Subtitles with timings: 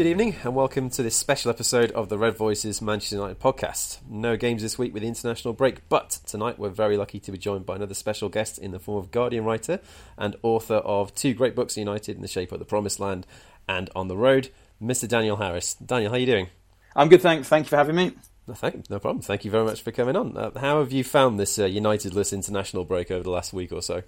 [0.00, 3.98] Good evening and welcome to this special episode of the Red Voices Manchester United podcast.
[4.08, 7.36] No games this week with the international break, but tonight we're very lucky to be
[7.36, 9.78] joined by another special guest in the form of Guardian writer
[10.16, 13.26] and author of two great books United in the Shape of the Promised Land
[13.68, 14.48] and On the Road,
[14.82, 15.06] Mr.
[15.06, 15.74] Daniel Harris.
[15.74, 16.48] Daniel, how are you doing?
[16.96, 17.50] I'm good, thanks.
[17.50, 18.12] Thank you for having me.
[18.48, 19.20] No, thank, no problem.
[19.20, 20.34] Thank you very much for coming on.
[20.34, 23.82] Uh, how have you found this uh, Unitedless international break over the last week or
[23.82, 24.02] so?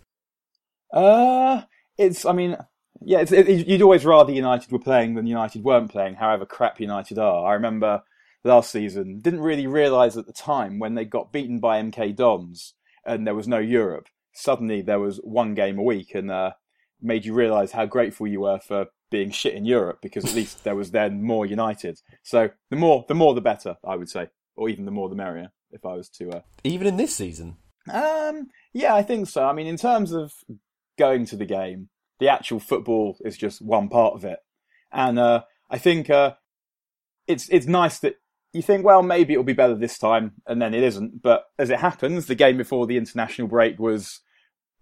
[0.91, 1.65] Uh,
[1.99, 2.57] it's, I mean,
[3.05, 6.81] yeah, it's, it, you'd always rather United were playing than United weren't playing, however crap
[6.81, 7.47] United are.
[7.47, 8.03] I remember
[8.45, 12.75] last season, didn't really realise at the time when they got beaten by MK Dons
[13.05, 14.09] and there was no Europe.
[14.33, 16.53] Suddenly there was one game a week and uh,
[17.01, 20.65] made you realise how grateful you were for being shit in Europe because at least
[20.65, 22.01] there was then more United.
[22.23, 25.15] So the more, the more, the better, I would say, or even the more, the
[25.15, 25.53] merrier.
[25.71, 26.41] If I was to, uh...
[26.65, 27.57] even in this season,
[27.91, 29.45] um, yeah, I think so.
[29.47, 30.33] I mean, in terms of
[30.99, 34.39] going to the game, the actual football is just one part of it.
[34.93, 36.35] And uh, I think uh,
[37.27, 38.17] it's it's nice that
[38.53, 41.23] you think, well, maybe it'll be better this time, and then it isn't.
[41.23, 44.21] But as it happens, the game before the international break was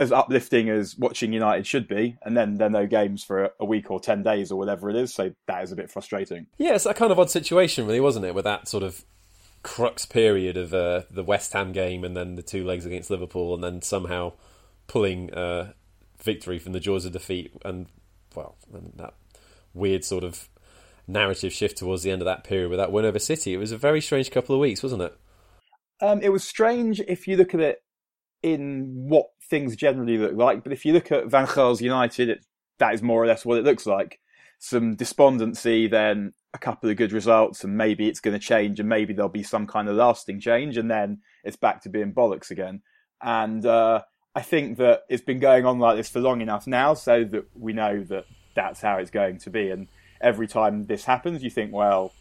[0.00, 3.64] as uplifting as watching United should be, and then there are no games for a
[3.64, 5.14] week or ten days or whatever it is.
[5.14, 6.46] So that is a bit frustrating.
[6.58, 8.34] Yeah, it's a kind of odd situation, really, wasn't it?
[8.34, 9.04] With that sort of
[9.62, 13.54] crux period of uh, the West Ham game, and then the two legs against Liverpool,
[13.54, 14.32] and then somehow
[14.88, 15.72] pulling uh,
[16.22, 17.86] victory from the jaws of defeat, and
[18.34, 19.14] well, and that
[19.74, 20.48] weird sort of
[21.06, 23.54] narrative shift towards the end of that period with that win over City.
[23.54, 25.16] It was a very strange couple of weeks, wasn't it?
[26.00, 27.82] Um, it was strange if you look at it
[28.42, 32.46] in what things generally look like, but if you look at Van Gaal's United, it,
[32.78, 34.20] that is more or less what it looks like.
[34.58, 38.88] Some despondency, then a couple of good results, and maybe it's going to change, and
[38.88, 42.50] maybe there'll be some kind of lasting change, and then it's back to being bollocks
[42.50, 42.82] again.
[43.22, 44.02] And uh,
[44.34, 47.46] I think that it's been going on like this for long enough now, so that
[47.54, 49.70] we know that that's how it's going to be.
[49.70, 49.88] And
[50.20, 52.12] every time this happens, you think, well,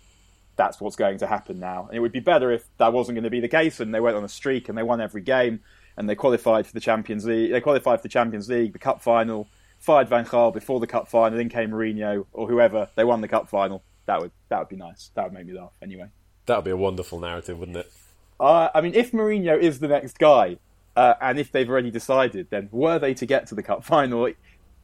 [0.56, 1.86] that's what's going to happen now.
[1.88, 4.00] And it would be better if that wasn't going to be the case, and they
[4.00, 5.62] went on a streak and they won every game,
[5.98, 7.52] and they qualified for the Champions League.
[7.52, 9.48] They qualified for the Champions League, the Cup final,
[9.80, 12.90] fired Van Gaal before the Cup final, then came Mourinho or whoever.
[12.96, 13.84] They won the Cup final.
[14.06, 15.12] That would that would be nice.
[15.14, 15.74] That would make me laugh.
[15.82, 16.08] Anyway,
[16.48, 17.92] that would be a wonderful narrative, wouldn't it?
[18.40, 20.58] Uh, I mean, if Mourinho is the next guy,
[20.96, 24.30] uh, and if they've already decided, then were they to get to the cup final,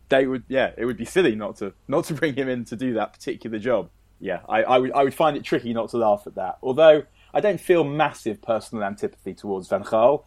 [0.10, 2.76] they would, yeah, it would be silly not to not to bring him in to
[2.76, 3.90] do that particular job.
[4.20, 6.58] Yeah, I, I would I would find it tricky not to laugh at that.
[6.62, 7.04] Although
[7.36, 10.24] I don't feel massive personal antipathy towards Van Gaal.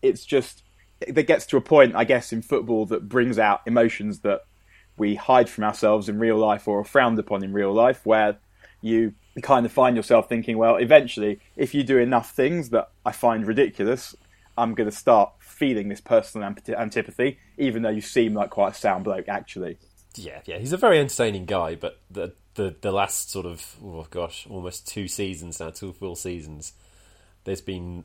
[0.00, 0.62] It's just
[1.06, 4.46] that gets to a point, I guess, in football that brings out emotions that
[4.96, 8.38] we hide from ourselves in real life or are frowned upon in real life, where
[8.80, 13.12] you kind of find yourself thinking, well, eventually, if you do enough things that I
[13.12, 14.16] find ridiculous,
[14.56, 18.74] I'm going to start feeling this personal antipathy, even though you seem like quite a
[18.74, 19.78] sound bloke, actually.
[20.14, 24.06] Yeah, yeah, he's a very entertaining guy, but the the the last sort of oh
[24.10, 26.72] gosh, almost two seasons now, two full seasons.
[27.44, 28.04] There's been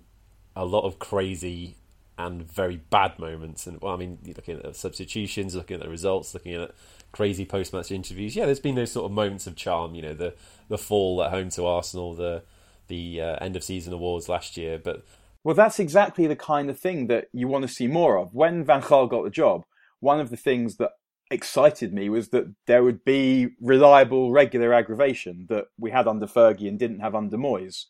[0.55, 1.77] a lot of crazy
[2.17, 5.89] and very bad moments, and well, I mean, looking at the substitutions, looking at the
[5.89, 6.71] results, looking at
[7.11, 8.35] crazy post match interviews.
[8.35, 9.95] Yeah, there's been those sort of moments of charm.
[9.95, 10.33] You know, the
[10.67, 12.43] the fall at home to Arsenal, the
[12.87, 15.05] the uh, end of season awards last year, but
[15.43, 18.33] well, that's exactly the kind of thing that you want to see more of.
[18.33, 19.63] When Van Gaal got the job,
[19.99, 20.91] one of the things that
[21.31, 26.67] excited me was that there would be reliable, regular aggravation that we had under Fergie
[26.67, 27.85] and didn't have under Moyes.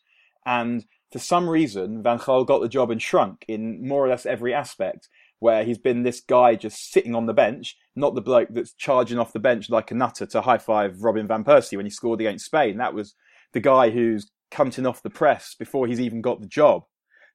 [0.46, 4.26] And for some reason, Van Gaal got the job and shrunk in more or less
[4.26, 8.50] every aspect, where he's been this guy just sitting on the bench, not the bloke
[8.52, 11.86] that's charging off the bench like a nutter to high five Robin Van Persie when
[11.86, 12.78] he scored against Spain.
[12.78, 13.16] That was
[13.52, 16.84] the guy who's cunting off the press before he's even got the job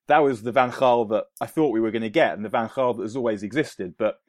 [0.07, 2.49] that was the Van Gaal that I thought we were going to get, and the
[2.49, 3.95] Van Gaal that has always existed.
[3.97, 4.19] But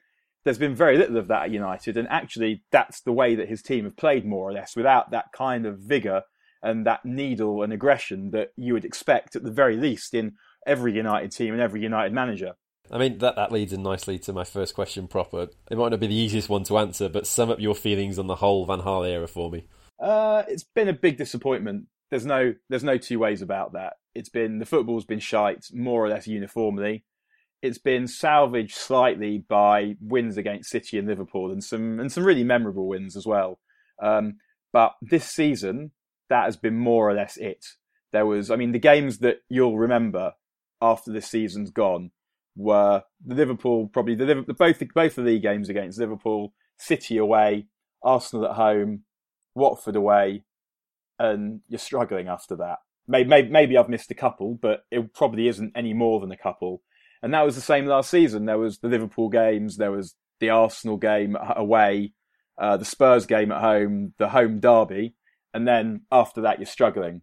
[0.43, 3.61] there's been very little of that at United, and actually, that's the way that his
[3.61, 6.23] team have played more or less, without that kind of vigour
[6.61, 10.33] and that needle and aggression that you would expect, at the very least, in
[10.67, 12.53] every United team and every United manager.
[12.91, 15.47] I mean, that, that leads in nicely to my first question proper.
[15.69, 18.27] It might not be the easiest one to answer, but sum up your feelings on
[18.27, 19.65] the whole Van Gaal era for me.
[19.99, 21.85] Uh, it's been a big disappointment.
[22.09, 23.93] There's no, there's no two ways about that.
[24.19, 27.05] It's been the football's been shite more or less uniformly.
[27.61, 32.43] It's been salvaged slightly by wins against City and Liverpool and some and some really
[32.43, 33.59] memorable wins as well.
[34.03, 34.39] Um,
[34.73, 35.91] but this season,
[36.29, 37.65] that has been more or less it.
[38.11, 40.33] There was, I mean, the games that you'll remember
[40.81, 42.11] after this season's gone
[42.57, 47.67] were the Liverpool, probably the Liverpool, both both the games against Liverpool, City away,
[48.03, 49.03] Arsenal at home,
[49.55, 50.43] Watford away,
[51.17, 52.79] and you're struggling after that.
[53.09, 56.83] Maybe, maybe I've missed a couple, but it probably isn't any more than a couple.
[57.23, 58.45] And that was the same last season.
[58.45, 62.13] There was the Liverpool games, there was the Arsenal game away,
[62.57, 65.15] uh, the Spurs game at home, the home derby,
[65.53, 67.21] and then after that you're struggling.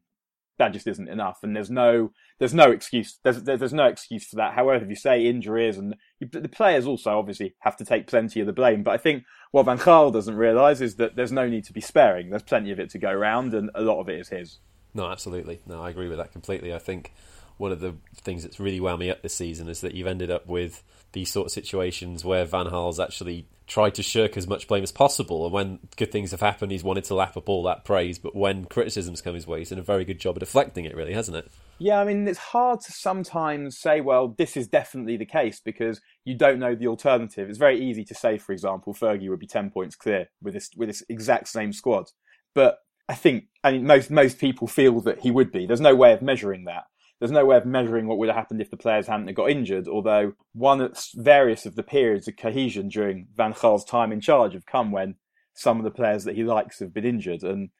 [0.58, 3.18] That just isn't enough, and there's no there's no excuse.
[3.22, 4.54] There's there's no excuse for that.
[4.54, 8.40] However, if you say injuries and you, the players also obviously have to take plenty
[8.40, 8.82] of the blame.
[8.82, 11.82] But I think what Van Gaal doesn't realise is that there's no need to be
[11.82, 12.30] sparing.
[12.30, 14.58] There's plenty of it to go around, and a lot of it is his.
[14.96, 15.60] No, absolutely.
[15.66, 16.74] No, I agree with that completely.
[16.74, 17.12] I think
[17.58, 20.30] one of the things that's really wound me up this season is that you've ended
[20.30, 20.82] up with
[21.12, 24.92] these sort of situations where Van Gaal's actually tried to shirk as much blame as
[24.92, 25.44] possible.
[25.44, 28.18] And when good things have happened, he's wanted to lap up all that praise.
[28.18, 30.96] But when criticisms come his way, he's done a very good job of deflecting it,
[30.96, 31.50] really, hasn't it?
[31.78, 36.00] Yeah, I mean, it's hard to sometimes say, well, this is definitely the case because
[36.24, 37.50] you don't know the alternative.
[37.50, 40.70] It's very easy to say, for example, Fergie would be 10 points clear with this,
[40.74, 42.06] with this exact same squad.
[42.54, 45.66] But I think, I mean, most, most people feel that he would be.
[45.66, 46.84] There's no way of measuring that
[47.18, 49.88] there's no way of measuring what would have happened if the players hadn't got injured.
[49.88, 54.52] Although one of various of the periods of cohesion during Van Gaal's time in charge
[54.52, 55.14] have come when
[55.54, 57.70] some of the players that he likes have been injured, and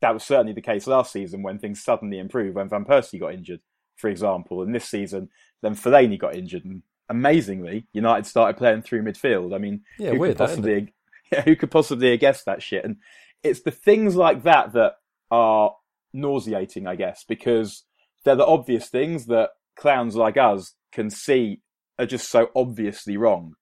[0.00, 3.34] that was certainly the case last season when things suddenly improved when Van Persie got
[3.34, 3.60] injured,
[3.96, 4.62] for example.
[4.62, 5.28] And this season,
[5.60, 9.54] then Fellaini got injured, and amazingly, United started playing through midfield.
[9.54, 10.94] I mean, yeah, who weird, could possibly,
[11.32, 12.86] yeah, who could possibly have guessed that shit?
[12.86, 12.96] And
[13.42, 14.94] it's the things like that that
[15.30, 15.74] are
[16.12, 17.84] nauseating, I guess, because
[18.24, 21.62] they're the obvious things that clowns like us can see
[21.98, 23.54] are just so obviously wrong.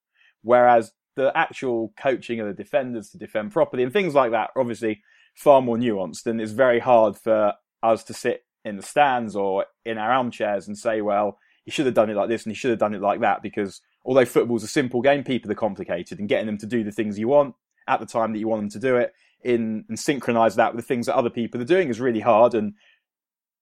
[0.43, 4.61] Whereas the actual coaching of the defenders to defend properly and things like that are
[4.61, 5.03] obviously
[5.35, 9.67] far more nuanced and it's very hard for us to sit in the stands or
[9.85, 12.57] in our armchairs and say, well, he should have done it like this and he
[12.57, 16.19] should have done it like that because although football's a simple game, people are complicated
[16.19, 17.55] and getting them to do the things you want
[17.87, 19.13] at the time that you want them to do it
[19.45, 22.55] in and synchronize that with the things that other people are doing is really hard
[22.55, 22.75] and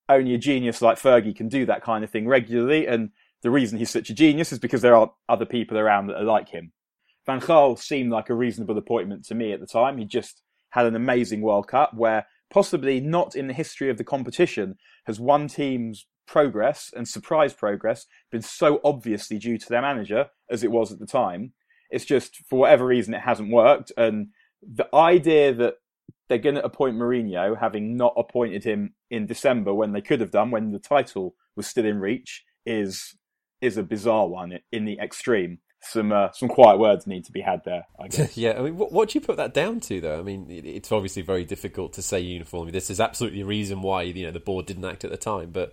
[0.08, 2.87] only a genius like Fergie can do that kind of thing regularly.
[2.87, 3.11] And
[3.43, 6.25] the reason he's such a genius is because there aren't other people around that are
[6.25, 6.73] like him.
[7.26, 9.99] Van Gaal seemed like a reasonable appointment to me at the time.
[9.99, 14.05] He just had an amazing World Cup where possibly not in the history of the
[14.05, 14.76] competition
[15.06, 20.62] has one team's progress and surprise progress been so obviously due to their manager as
[20.62, 21.52] it was at the time.
[21.90, 23.93] It's just for whatever reason it hasn't worked.
[23.96, 24.29] And
[24.62, 25.75] the idea that
[26.29, 30.31] they're going to appoint Mourinho, having not appointed him in December when they could have
[30.31, 33.17] done, when the title was still in reach, is
[33.61, 35.59] is a bizarre one in the extreme.
[35.82, 37.87] Some uh, some quiet words need to be had there.
[38.00, 38.37] I guess.
[38.37, 40.19] yeah, I mean, what, what, do you put that down to, though?
[40.19, 42.70] I mean, it, it's obviously very difficult to say uniformly.
[42.70, 45.50] This is absolutely a reason why you know the board didn't act at the time.
[45.50, 45.73] But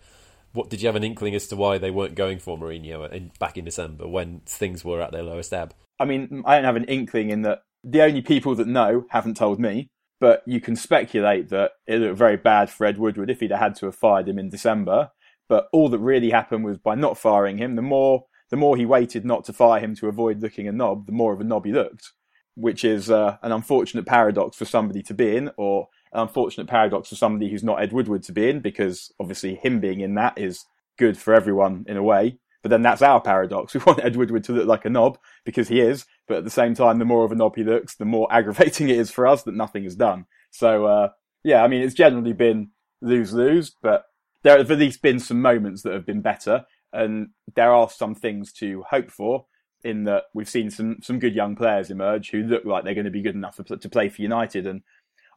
[0.53, 3.31] what did you have an inkling as to why they weren't going for Mourinho in,
[3.39, 5.73] back in December when things were at their lowest ebb?
[5.99, 9.37] I mean, I don't have an inkling in that the only people that know haven't
[9.37, 9.89] told me.
[10.19, 13.75] But you can speculate that it looked very bad for Ed Woodward if he'd had
[13.75, 15.11] to have fired him in December.
[15.47, 18.85] But all that really happened was by not firing him, the more the more he
[18.85, 21.65] waited not to fire him to avoid looking a knob, the more of a knob
[21.65, 22.11] he looked,
[22.55, 27.09] which is uh, an unfortunate paradox for somebody to be in, or an unfortunate paradox
[27.09, 30.37] for somebody who's not Ed Woodward to be in, because obviously him being in that
[30.37, 30.65] is
[30.97, 32.39] good for everyone in a way.
[32.61, 33.73] But then that's our paradox.
[33.75, 36.49] We want Ed Woodward to look like a knob because he is, but at the
[36.49, 39.27] same time, the more of a knob he looks, the more aggravating it is for
[39.27, 40.25] us that nothing is done.
[40.51, 41.09] So, uh,
[41.43, 42.69] yeah, I mean, it's generally been
[43.01, 44.05] lose lose, but
[44.43, 48.15] there have at least been some moments that have been better, and there are some
[48.15, 49.47] things to hope for.
[49.81, 53.05] In that we've seen some some good young players emerge who look like they're going
[53.05, 54.81] to be good enough for, to play for United, and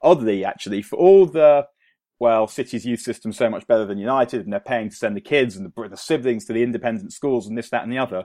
[0.03, 1.69] oddly, actually, for all the
[2.19, 5.21] well, City's youth system's so much better than United, and they're paying to send the
[5.21, 8.25] kids and the, the siblings to the independent schools and this, that, and the other.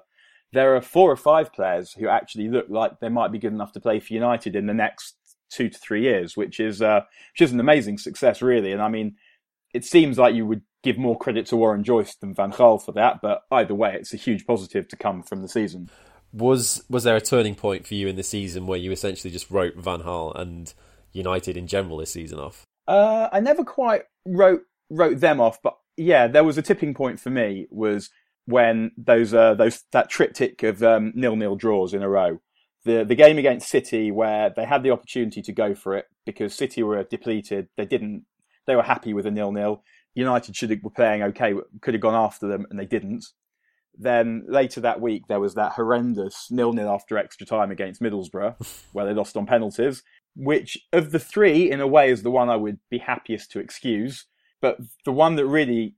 [0.53, 3.73] There are four or five players who actually look like they might be good enough
[3.73, 5.15] to play for United in the next
[5.49, 7.01] two to three years, which is uh,
[7.33, 8.71] which is an amazing success, really.
[8.71, 9.15] And I mean,
[9.73, 12.93] it seems like you would give more credit to Warren Joyce than Van Gaal for
[12.93, 15.89] that, but either way, it's a huge positive to come from the season.
[16.33, 19.49] Was was there a turning point for you in the season where you essentially just
[19.49, 20.73] wrote Van Gaal and
[21.11, 22.63] United in general this season off?
[22.87, 27.19] Uh, I never quite wrote wrote them off, but yeah, there was a tipping point
[27.19, 28.09] for me was
[28.47, 32.39] when those uh, those that triptych of um, nil nil draws in a row.
[32.85, 36.55] The the game against City where they had the opportunity to go for it because
[36.55, 37.67] City were depleted.
[37.77, 38.25] They didn't.
[38.65, 39.83] They were happy with a nil nil.
[40.15, 43.25] United should have were playing okay, could have gone after them, and they didn't.
[43.99, 48.83] Then later that week there was that horrendous nil nil after extra time against Middlesbrough,
[48.93, 50.03] where they lost on penalties
[50.37, 53.59] which of the three, in a way, is the one I would be happiest to
[53.59, 54.25] excuse.
[54.61, 55.95] But the one that really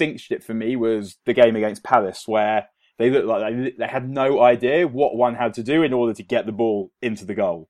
[0.00, 3.86] cinched it for me was the game against Palace, where they looked like they, they
[3.86, 7.26] had no idea what one had to do in order to get the ball into
[7.26, 7.68] the goal.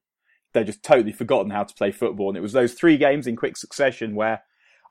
[0.53, 2.29] They'd just totally forgotten how to play football.
[2.29, 4.43] And it was those three games in quick succession where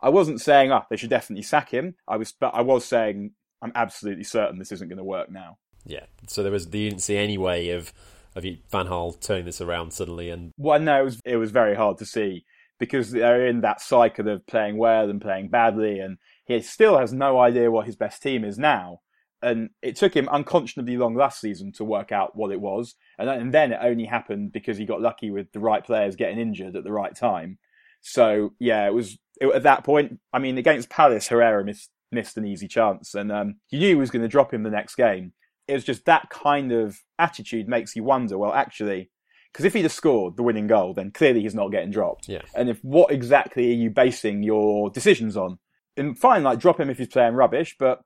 [0.01, 1.95] I wasn't saying, oh, they should definitely sack him.
[2.07, 3.31] I was, but I was saying,
[3.61, 5.57] I'm absolutely certain this isn't going to work now.
[5.85, 6.05] Yeah.
[6.27, 7.93] So there was, you didn't see any way of
[8.35, 10.29] of Van Gaal turning this around suddenly.
[10.29, 12.45] And well, no, it was it was very hard to see
[12.79, 16.17] because they're in that cycle of playing well and playing badly, and
[16.49, 19.01] he still has no idea what his best team is now.
[19.41, 23.29] And it took him unconscionably long last season to work out what it was, and,
[23.29, 26.75] and then it only happened because he got lucky with the right players getting injured
[26.75, 27.57] at the right time.
[28.01, 30.19] So yeah, it was it, at that point.
[30.33, 33.95] I mean, against Palace, Herrera missed missed an easy chance, and um, you knew he
[33.95, 35.31] was going to drop him the next game.
[35.69, 38.37] It was just that kind of attitude makes you wonder.
[38.37, 39.09] Well, actually,
[39.53, 42.27] because if he'd have scored the winning goal, then clearly he's not getting dropped.
[42.27, 42.41] Yeah.
[42.55, 45.59] And if what exactly are you basing your decisions on?
[45.99, 48.01] And fine, like drop him if he's playing rubbish, but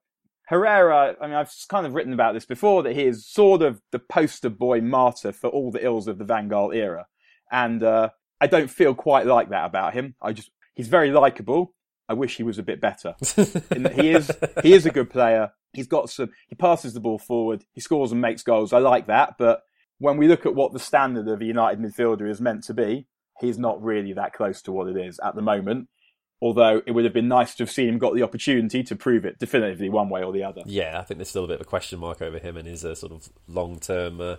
[0.47, 3.81] Herrera, I mean, I've kind of written about this before that he is sort of
[3.91, 7.07] the poster boy martyr for all the ills of the Van Gaal era.
[7.51, 8.09] And uh,
[8.41, 10.15] I don't feel quite like that about him.
[10.21, 11.73] I just, he's very likable.
[12.09, 13.15] I wish he was a bit better.
[13.95, 14.31] he is,
[14.61, 15.51] he is a good player.
[15.71, 17.63] He's got some, he passes the ball forward.
[17.71, 18.73] He scores and makes goals.
[18.73, 19.35] I like that.
[19.39, 19.61] But
[19.99, 23.07] when we look at what the standard of a United midfielder is meant to be,
[23.39, 25.87] he's not really that close to what it is at the moment
[26.43, 29.23] although it would have been nice to have seen him got the opportunity to prove
[29.23, 30.61] it definitively one way or the other.
[30.65, 32.83] Yeah, I think there's still a bit of a question mark over him and his
[32.83, 34.35] uh, sort of long term uh,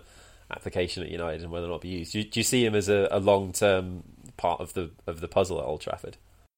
[0.51, 2.13] application at United and whether or not be used.
[2.13, 4.03] Do you, do you see him as a, a long term
[4.37, 6.17] part of the of the puzzle at Old Trafford?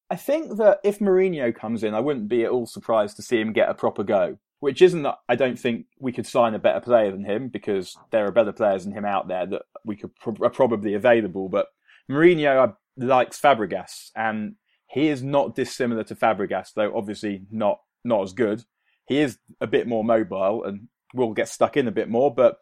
[0.09, 3.39] I think that if Mourinho comes in, I wouldn't be at all surprised to see
[3.39, 4.37] him get a proper go.
[4.59, 7.95] Which isn't that I don't think we could sign a better player than him because
[8.11, 10.11] there are better players than him out there that we could
[10.41, 11.47] are probably available.
[11.47, 11.67] But
[12.11, 14.55] Mourinho likes Fabregas, and
[14.97, 18.63] he is not dissimilar to Fabregas, though obviously not not as good.
[19.07, 22.57] He is a bit more mobile and will get stuck in a bit more, but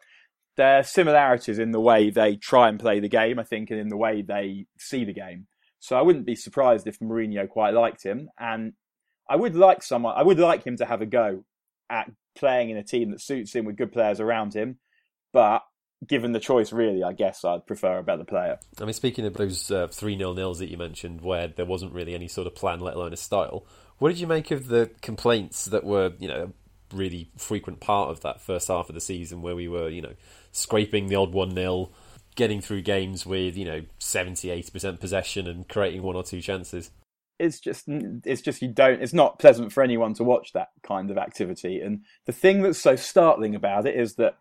[0.56, 3.80] there are similarities in the way they try and play the game, I think, and
[3.80, 5.46] in the way they see the game.
[5.78, 8.74] So I wouldn't be surprised if Mourinho quite liked him, and
[9.28, 10.14] I would like someone.
[10.16, 11.44] I would like him to have a go
[11.88, 14.78] at playing in a team that suits him with good players around him,
[15.32, 15.62] but
[16.06, 18.58] given the choice, really, I guess I'd prefer a better player.
[18.80, 21.92] I mean, speaking of those uh, 3 0 nils that you mentioned, where there wasn't
[21.92, 23.64] really any sort of plan, let alone a style,
[23.98, 26.52] what did you make of the complaints that were, you know,
[26.92, 30.02] a really frequent part of that first half of the season where we were, you
[30.02, 30.14] know,
[30.52, 31.90] scraping the odd 1 0,
[32.34, 36.90] getting through games with, you know, 70, 80% possession and creating one or two chances?
[37.38, 41.10] it's just it's just you don't it's not pleasant for anyone to watch that kind
[41.10, 44.38] of activity and the thing that's so startling about it is that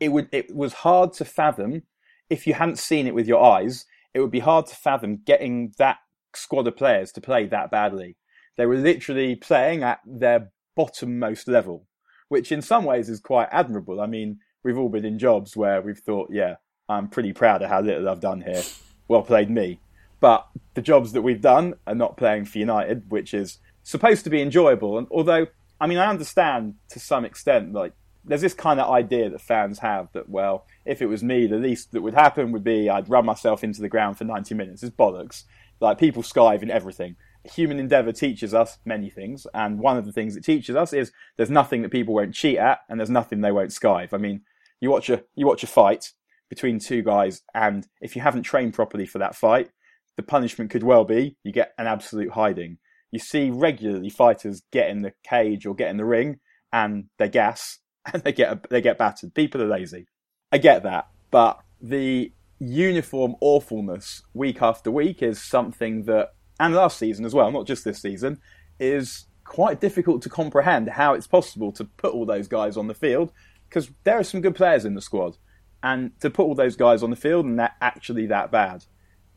[0.00, 1.82] it would it was hard to fathom
[2.30, 3.84] if you hadn't seen it with your eyes.
[4.14, 5.98] It would be hard to fathom getting that
[6.34, 8.16] squad of players to play that badly.
[8.56, 11.86] They were literally playing at their bottommost level,
[12.28, 14.00] which in some ways is quite admirable.
[14.00, 16.56] I mean, we've all been in jobs where we've thought, yeah,
[16.88, 18.62] I'm pretty proud of how little I've done here.
[19.06, 19.80] Well played me.
[20.20, 24.30] But the jobs that we've done are not playing for United, which is supposed to
[24.30, 24.98] be enjoyable.
[24.98, 25.46] And although,
[25.80, 27.92] I mean, I understand to some extent, like
[28.28, 31.56] there's this kind of idea that fans have that well, if it was me, the
[31.56, 34.82] least that would happen would be I'd run myself into the ground for 90 minutes.
[34.82, 35.44] It's bollocks.
[35.80, 37.16] Like people skive in everything.
[37.54, 41.12] Human endeavor teaches us many things, and one of the things it teaches us is
[41.36, 44.12] there's nothing that people won't cheat at, and there's nothing they won't skive.
[44.12, 44.42] I mean,
[44.80, 46.12] you watch a you watch a fight
[46.50, 49.70] between two guys, and if you haven't trained properly for that fight,
[50.16, 52.78] the punishment could well be you get an absolute hiding.
[53.10, 56.40] You see regularly fighters get in the cage or get in the ring,
[56.72, 57.78] and they gas,
[58.12, 59.34] and they get they get battered.
[59.34, 60.06] People are lazy.
[60.52, 66.98] I get that, but the uniform awfulness week after week is something that, and last
[66.98, 68.40] season as well, not just this season,
[68.80, 72.94] is quite difficult to comprehend how it's possible to put all those guys on the
[72.94, 73.32] field
[73.68, 75.36] because there are some good players in the squad,
[75.82, 78.84] and to put all those guys on the field and they're actually that bad,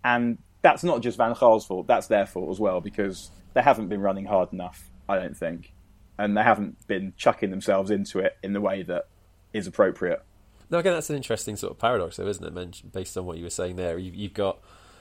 [0.03, 3.89] and that's not just Van Gaal's fault, that's their fault as well because they haven't
[3.89, 4.89] been running hard enough.
[5.09, 5.73] I don't think
[6.17, 9.07] and they haven't been chucking themselves into it in the way that
[9.53, 10.23] is appropriate.
[10.69, 12.93] Now, again, that's an interesting sort of paradox, though, isn't it?
[12.93, 14.59] Based on what you were saying there, you've got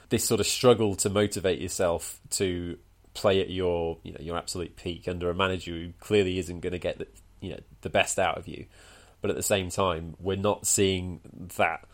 [0.09, 2.77] this sort of struggle to motivate yourself to
[3.15, 6.73] play at your you know your absolute peak under a manager who clearly isn't going
[6.73, 7.07] to get the,
[7.41, 8.67] you know the best out of you,
[9.21, 11.21] but at the same time, we're not seeing
[11.57, 11.85] that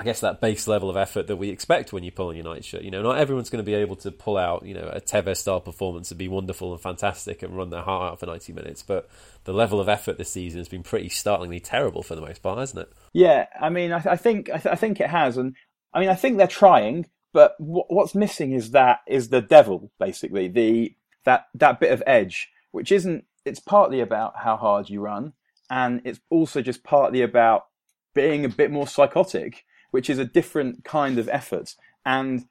[0.00, 2.64] I guess that base level of effort that we expect when you pull a United
[2.64, 2.80] shirt.
[2.80, 5.36] You know, not everyone's going to be able to pull out, you know, a Tevez
[5.36, 8.82] style performance and be wonderful and fantastic and run their heart out for 90 minutes.
[8.82, 9.10] But
[9.44, 12.58] the level of effort this season has been pretty startlingly terrible for the most part,
[12.58, 12.92] hasn't it?
[13.12, 15.54] Yeah, I mean, I, I think I, th- I, think it has, and
[15.92, 17.04] I mean, I think they're trying,
[17.34, 22.02] but w- what's missing is that is the devil, basically the that that bit of
[22.06, 23.26] edge, which isn't.
[23.44, 25.34] It's partly about how hard you run,
[25.68, 27.66] and it's also just partly about
[28.14, 31.74] being a bit more psychotic which is a different kind of effort.
[32.04, 32.46] And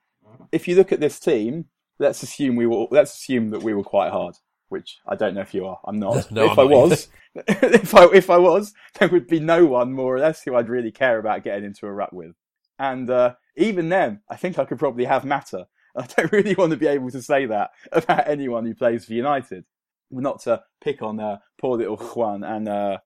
[0.52, 1.66] if you look at this team,
[2.00, 2.88] let's assume we will.
[2.92, 4.36] Let's assume that we were quite hard,
[4.70, 5.80] which I don't know if you are.
[5.86, 6.32] I'm not.
[6.32, 9.94] no, if I'm I was, if I if I was, there would be no one
[9.94, 12.36] more or less who I'd really care about getting into a rut with.
[12.78, 15.66] And uh, even then, I think I could probably have matter.
[15.96, 19.14] I don't really want to be able to say that about anyone who plays for
[19.14, 19.66] United.
[20.12, 22.98] Not to pick on uh, poor little Juan and uh,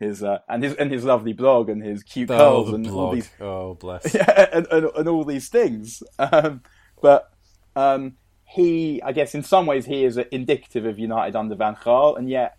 [0.00, 3.12] his uh, and his and his lovely blog and his cute Oh, curls and all
[3.12, 4.12] these Oh, bless.
[4.14, 6.02] yeah, and, and, and all these things.
[6.18, 6.62] Um,
[7.00, 7.30] but
[7.76, 12.18] um, he, I guess, in some ways, he is indicative of United under Van Gaal,
[12.18, 12.56] and yet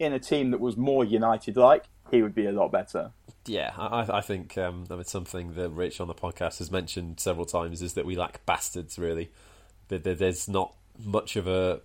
[0.00, 3.12] in a team that was more United-like, he would be a lot better.
[3.46, 7.18] Yeah, I, I think um, that was something that Rich on the podcast has mentioned
[7.20, 8.98] several times is that we lack bastards.
[8.98, 9.30] Really,
[9.88, 11.80] There- there- there's not much of a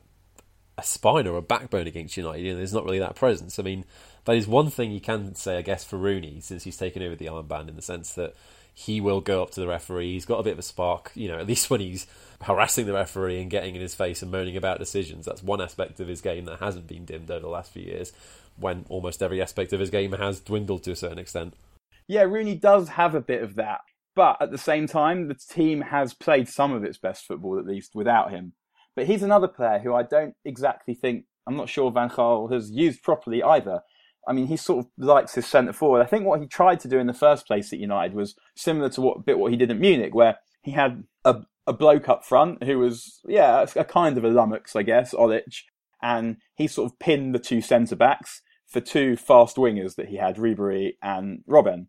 [0.77, 2.41] a spine or a backbone against United.
[2.41, 3.59] You know, there's not really that presence.
[3.59, 3.85] I mean,
[4.25, 7.15] that is one thing you can say, I guess, for Rooney since he's taken over
[7.15, 8.35] the armband in the sense that
[8.73, 10.13] he will go up to the referee.
[10.13, 12.07] He's got a bit of a spark, you know, at least when he's
[12.41, 15.25] harassing the referee and getting in his face and moaning about decisions.
[15.25, 18.13] That's one aspect of his game that hasn't been dimmed over the last few years,
[18.57, 21.53] when almost every aspect of his game has dwindled to a certain extent.
[22.07, 23.81] Yeah, Rooney does have a bit of that,
[24.15, 27.65] but at the same time, the team has played some of its best football at
[27.65, 28.53] least without him.
[28.95, 32.71] But he's another player who I don't exactly think I'm not sure Van Gaal has
[32.71, 33.81] used properly either.
[34.27, 36.01] I mean, he sort of likes his centre forward.
[36.01, 38.89] I think what he tried to do in the first place at United was similar
[38.89, 42.25] to what bit what he did at Munich, where he had a a bloke up
[42.25, 45.63] front who was yeah a kind of a lummox, I guess, Olic,
[46.01, 50.17] and he sort of pinned the two centre backs for two fast wingers that he
[50.17, 51.87] had, Ribery and Robben.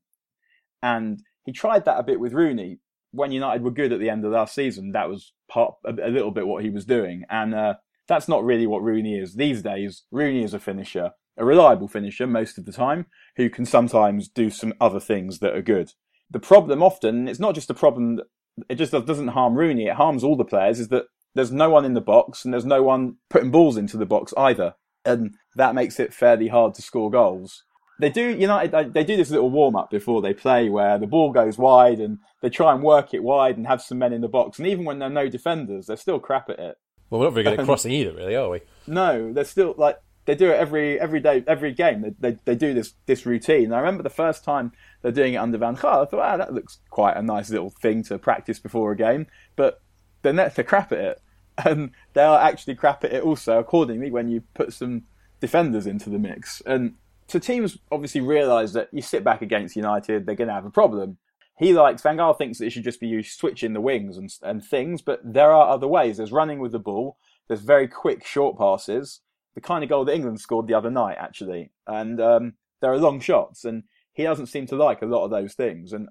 [0.82, 2.78] And he tried that a bit with Rooney.
[3.10, 6.10] When United were good at the end of last season, that was part a, a
[6.10, 7.74] little bit what he was doing, and uh,
[8.08, 10.02] that's not really what Rooney is these days.
[10.10, 14.50] Rooney is a finisher, a reliable finisher most of the time, who can sometimes do
[14.50, 15.92] some other things that are good.
[16.30, 18.16] The problem often, it's not just a problem.
[18.16, 18.26] that-
[18.68, 19.86] It just doesn't harm Rooney.
[19.86, 20.78] It harms all the players.
[20.78, 23.96] Is that there's no one in the box and there's no one putting balls into
[23.96, 27.64] the box either, and that makes it fairly hard to score goals
[28.00, 28.72] they do United.
[28.72, 32.00] They, they do this little warm up before they play, where the ball goes wide
[32.00, 34.58] and they try and work it wide and have some men in the box.
[34.58, 36.76] And even when there are no defenders, they're still crap at it.
[37.08, 38.62] Well, we're not very good at crossing either, really, are we?
[38.88, 42.02] No, they're still like they do it every every day, every game.
[42.02, 43.66] They they, they do this this routine.
[43.66, 46.02] And I remember the first time they're doing it under Van Gaal.
[46.02, 49.26] I thought, wow, that looks quite a nice little thing to practice before a game.
[49.56, 49.82] But
[50.22, 51.22] they're net they're crap at it,
[51.64, 53.58] and they are actually crap at it also.
[53.58, 55.04] Accordingly, when you put some
[55.40, 56.94] defenders into the mix, and
[57.28, 60.70] so teams obviously realise that you sit back against United, they're going to have a
[60.70, 61.18] problem.
[61.56, 64.32] He likes Van Gaal thinks that it should just be you switching the wings and
[64.42, 66.16] and things, but there are other ways.
[66.16, 67.18] There's running with the ball.
[67.46, 69.20] There's very quick short passes.
[69.54, 72.98] The kind of goal that England scored the other night, actually, and um, there are
[72.98, 76.08] long shots, and he doesn't seem to like a lot of those things, and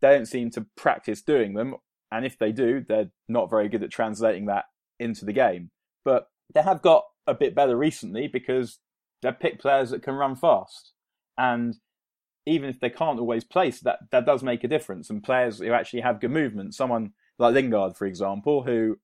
[0.00, 1.76] they don't seem to practice doing them.
[2.12, 4.66] And if they do, they're not very good at translating that
[5.00, 5.70] into the game.
[6.04, 8.78] But they have got a bit better recently because
[9.22, 10.92] they've picked players that can run fast.
[11.36, 11.74] And
[12.46, 15.10] even if they can't always place, that, that does make a difference.
[15.10, 18.98] And players who actually have good movement, someone like Lingard, for example, who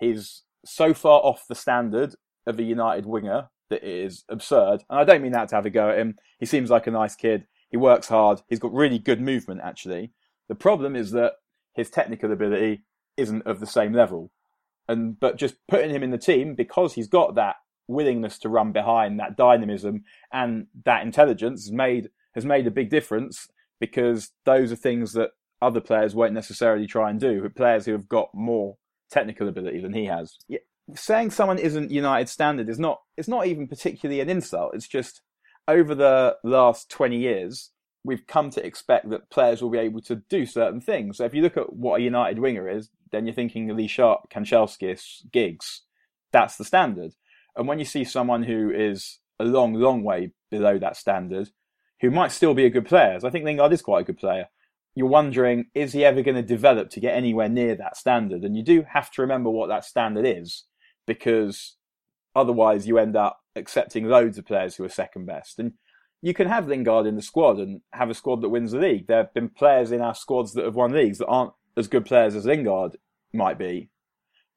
[0.00, 2.14] is so far off the standard
[2.46, 4.84] of a United winger that is absurd.
[4.88, 6.16] And I don't mean that to have a go at him.
[6.38, 7.46] He seems like a nice kid.
[7.70, 8.42] He works hard.
[8.48, 10.12] He's got really good movement, actually.
[10.48, 11.34] The problem is that
[11.74, 12.84] his technical ability
[13.16, 14.30] isn't of the same level.
[14.88, 17.56] And but just putting him in the team because he's got that
[17.88, 22.90] willingness to run behind, that dynamism and that intelligence has made has made a big
[22.90, 23.48] difference
[23.80, 25.30] because those are things that
[25.60, 27.48] other players won't necessarily try and do.
[27.56, 28.76] Players who have got more
[29.10, 30.36] technical ability than he has.
[30.94, 34.74] Saying someone isn't United standard is not it's not even particularly an insult.
[34.74, 35.20] It's just
[35.66, 37.70] over the last twenty years
[38.04, 41.16] we've come to expect that players will be able to do certain things.
[41.16, 44.30] So if you look at what a United winger is, then you're thinking Lee Sharpe,
[44.30, 45.82] Kanchelskis, Giggs.
[46.30, 47.14] That's the standard.
[47.56, 51.48] And when you see someone who is a long, long way below that standard,
[52.00, 54.18] who might still be a good player, as I think Lingard is quite a good
[54.18, 54.46] player,
[54.94, 58.44] you're wondering, is he ever going to develop to get anywhere near that standard?
[58.44, 60.64] And you do have to remember what that standard is,
[61.06, 61.76] because
[62.34, 65.58] otherwise you end up accepting loads of players who are second best.
[65.58, 65.72] And
[66.22, 69.06] you can have Lingard in the squad and have a squad that wins the league.
[69.06, 72.04] There have been players in our squads that have won leagues that aren't as good
[72.04, 72.96] players as Lingard
[73.32, 73.90] might be.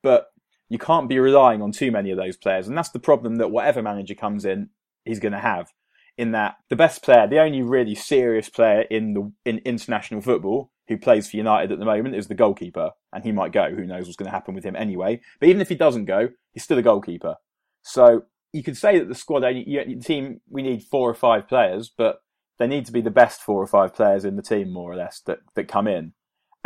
[0.01, 0.27] But
[0.69, 2.67] you can't be relying on too many of those players.
[2.67, 4.69] And that's the problem that whatever manager comes in,
[5.03, 5.71] he's going to have.
[6.17, 10.69] In that the best player, the only really serious player in the in international football
[10.89, 13.69] who plays for United at the moment is the goalkeeper, and he might go.
[13.69, 15.21] Who knows what's going to happen with him anyway?
[15.39, 17.35] But even if he doesn't go, he's still a goalkeeper.
[17.83, 21.89] So you could say that the squad the team we need four or five players,
[21.95, 22.21] but
[22.57, 24.95] they need to be the best four or five players in the team, more or
[24.95, 26.13] less, that that come in.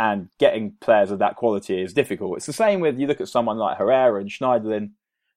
[0.00, 2.38] And getting players of that quality is difficult.
[2.38, 4.92] It's the same with you look at someone like Herrera and Schneiderlin.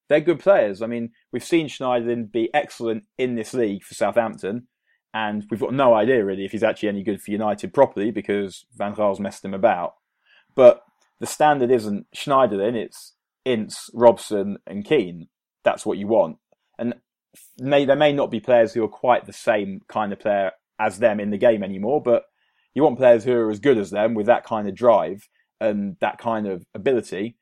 [0.08, 0.80] They're good players.
[0.80, 4.66] I mean, we've seen Schneiderlin be excellent in this league for Southampton,
[5.18, 8.66] and we've got no idea really if he's actually any good for United properly because
[8.76, 9.94] Van Gaal's messed him about.
[10.54, 10.82] But
[11.18, 15.26] the standard isn't Schneiderlin, it's Ince, Robson, and Keane.
[15.64, 16.36] That's what you want.
[16.78, 16.94] And
[17.58, 21.00] may, there may not be players who are quite the same kind of player as
[21.00, 22.22] them in the game anymore, but
[22.72, 25.28] you want players who are as good as them with that kind of drive
[25.60, 27.36] and that kind of ability.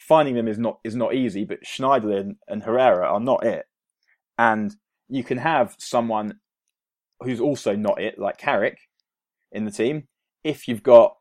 [0.00, 3.66] Finding them is not is not easy, but Schneiderlin and Herrera are not it.
[4.38, 4.74] And
[5.10, 6.38] you can have someone
[7.22, 8.78] who's also not it, like Carrick,
[9.52, 10.08] in the team,
[10.44, 11.16] if you've got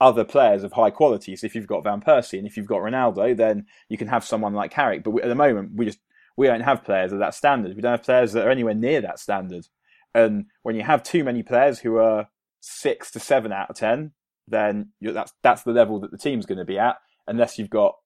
[0.00, 1.34] other players of high quality.
[1.36, 4.24] So if you've got Van Persie and if you've got Ronaldo, then you can have
[4.24, 5.02] someone like Carrick.
[5.02, 5.98] But we, at the moment, we just
[6.36, 7.74] we don't have players of that standard.
[7.74, 9.66] We don't have players that are anywhere near that standard.
[10.14, 12.28] And when you have too many players who are
[12.60, 14.12] six to seven out of ten,
[14.46, 16.96] then that's that's the level that the team's going to be at.
[17.26, 17.96] Unless you've got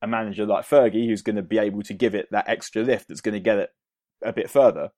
[0.00, 3.08] a manager like Fergie who's going to be able to give it that extra lift
[3.08, 3.70] that's going to get it
[4.24, 4.90] a bit further.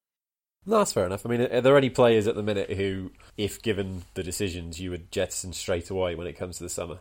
[0.66, 1.26] No, that's fair enough.
[1.26, 4.90] I mean, are there any players at the minute who, if given the decisions, you
[4.90, 6.98] would jettison straight away when it comes to the summer?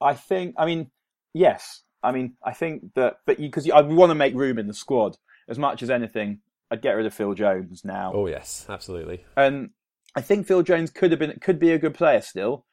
[0.00, 0.54] I think.
[0.58, 0.90] I mean,
[1.34, 1.82] yes.
[2.02, 5.16] I mean, I think that, but because I want to make room in the squad
[5.48, 6.40] as much as anything.
[6.70, 8.12] I'd get rid of Phil Jones now.
[8.14, 9.24] Oh yes, absolutely.
[9.36, 9.70] And
[10.16, 12.64] I think Phil Jones could have been could be a good player still,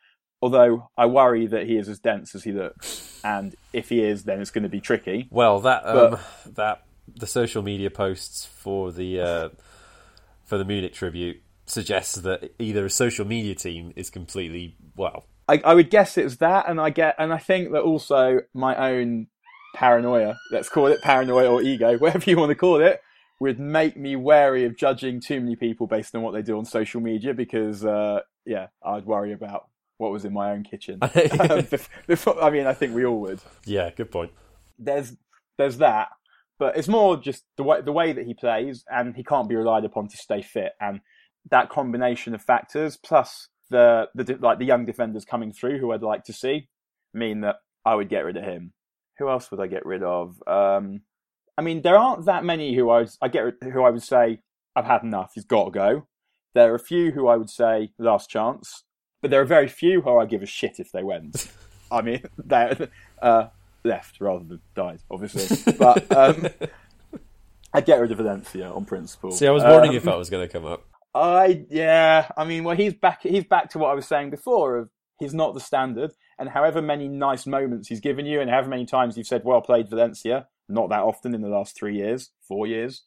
[0.42, 4.24] although I worry that he is as dense as he looks, and if he is,
[4.24, 5.28] then it's going to be tricky.
[5.30, 6.18] Well, that um,
[6.54, 6.84] that
[7.16, 9.50] the social media posts for the uh,
[10.46, 15.26] for the Munich tribute suggests that either a social media team is completely well.
[15.48, 18.76] I, I would guess it's that, and I get, and I think that also my
[18.92, 19.28] own
[19.76, 23.02] paranoia, let's call it paranoia or ego, whatever you want to call it,
[23.40, 26.66] would make me wary of judging too many people based on what they do on
[26.66, 31.00] social media because, uh, yeah, I'd worry about what was in my own kitchen.
[32.08, 33.42] before, I mean, I think we all would.
[33.66, 34.32] Yeah, good point.
[34.80, 35.14] There's
[35.58, 36.10] there's that,
[36.64, 39.56] but it's more just the way the way that he plays, and he can't be
[39.56, 41.02] relied upon to stay fit, and
[41.52, 46.02] that combination of factors plus the the like the young defenders coming through who I'd
[46.02, 46.70] like to see
[47.14, 48.72] mean that I would get rid of him.
[49.20, 50.42] Who else would I get rid of?
[50.48, 51.02] Um,
[51.58, 54.40] I mean, there aren't that many who I would, I get who I would say
[54.74, 55.32] I've had enough.
[55.36, 56.08] He's got to go.
[56.56, 58.86] There are a few who I would say last chance,
[59.22, 61.52] but there are very few who I give a shit if they went.
[61.92, 62.24] I mean,
[63.22, 63.48] uh,
[63.84, 65.74] left rather than died, obviously.
[65.74, 66.48] but um,
[67.74, 69.32] I get rid of Valencia on principle.
[69.32, 70.86] See, I was wondering um, if that was going to come up.
[71.16, 73.22] I yeah, I mean, well, he's back.
[73.22, 74.78] He's back to what I was saying before.
[74.78, 78.70] Of he's not the standard, and however many nice moments he's given you, and however
[78.70, 82.32] many times you've said, "Well played, Valencia," not that often in the last three years,
[82.48, 83.04] four years.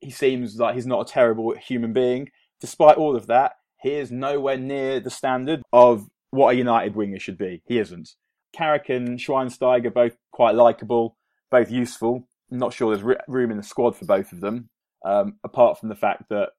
[0.00, 2.30] He seems like he's not a terrible human being.
[2.60, 7.18] Despite all of that, he is nowhere near the standard of what a United winger
[7.18, 7.62] should be.
[7.66, 8.14] He isn't.
[8.52, 11.16] Carrick and Schweinsteiger both quite likable,
[11.50, 12.28] both useful.
[12.50, 14.68] I'm not sure there's room in the squad for both of them,
[15.04, 16.50] um, apart from the fact that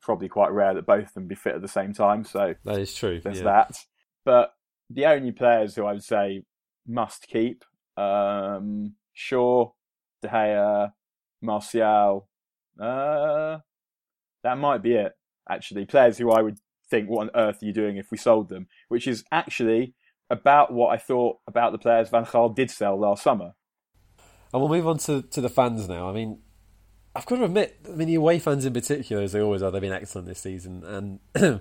[0.00, 2.24] probably quite rare that both of them be fit at the same time.
[2.24, 3.20] So that is true.
[3.22, 3.44] There's yeah.
[3.44, 3.76] that.
[4.24, 4.54] But
[4.90, 6.42] the only players who I would say
[6.86, 7.64] must keep
[7.96, 9.70] um, Shaw,
[10.22, 10.92] De Gea,
[11.40, 12.28] Martial.
[12.80, 13.58] Uh,
[14.42, 15.12] that might be it.
[15.48, 18.48] Actually, players who I would think, what on earth are you doing if we sold
[18.48, 18.66] them?
[18.88, 19.94] Which is actually
[20.32, 23.52] about what I thought about the players Van Gaal did sell last summer.
[24.52, 26.08] And we'll move on to, to the fans now.
[26.08, 26.40] I mean,
[27.14, 29.70] I've got to admit, I mean, the away fans in particular, as they always are,
[29.70, 30.82] they've been excellent this season.
[30.84, 31.60] And to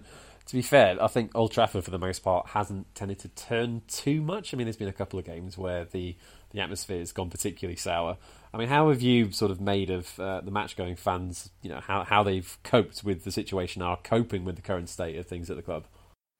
[0.53, 4.21] be fair, I think Old Trafford, for the most part, hasn't tended to turn too
[4.21, 4.53] much.
[4.53, 6.15] I mean, there's been a couple of games where the,
[6.51, 8.17] the atmosphere has gone particularly sour.
[8.53, 11.69] I mean, how have you sort of made of uh, the match going fans, you
[11.69, 15.27] know, how, how they've coped with the situation, are coping with the current state of
[15.27, 15.85] things at the club?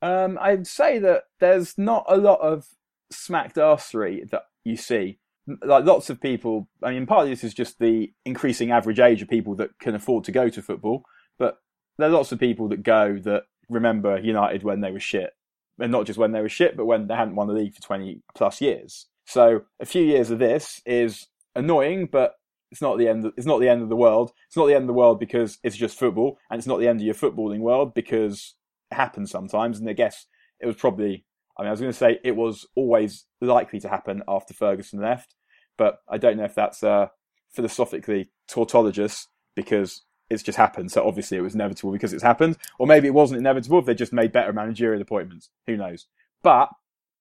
[0.02, 2.68] Um, I'd say that there's not a lot of
[3.12, 5.20] smacked arsery that you see.
[5.64, 9.30] Like lots of people, I mean, partly this is just the increasing average age of
[9.30, 11.04] people that can afford to go to football,
[11.38, 11.60] but
[11.98, 15.32] there are lots of people that go that remember United when they were shit.
[15.80, 17.82] And not just when they were shit, but when they hadn't won the league for
[17.82, 19.08] 20 plus years.
[19.26, 22.36] So a few years of this is annoying, but
[22.72, 23.26] it's not the end.
[23.26, 24.32] Of, it's not the end of the world.
[24.48, 26.88] It's not the end of the world because it's just football, and it's not the
[26.88, 28.56] end of your footballing world because
[28.94, 29.80] happens sometimes.
[29.80, 30.26] And I guess
[30.60, 31.26] it was probably.
[31.58, 35.02] I mean, I was going to say it was always likely to happen after Ferguson
[35.02, 35.36] left,
[35.78, 37.08] but I don't know if that's uh,
[37.54, 39.26] philosophically tautologous
[39.56, 40.92] because it's just happened.
[40.92, 43.94] So obviously it was inevitable because it's happened, or maybe it wasn't inevitable if they
[43.94, 45.50] just made better managerial appointments.
[45.68, 46.08] Who knows?
[46.42, 46.70] But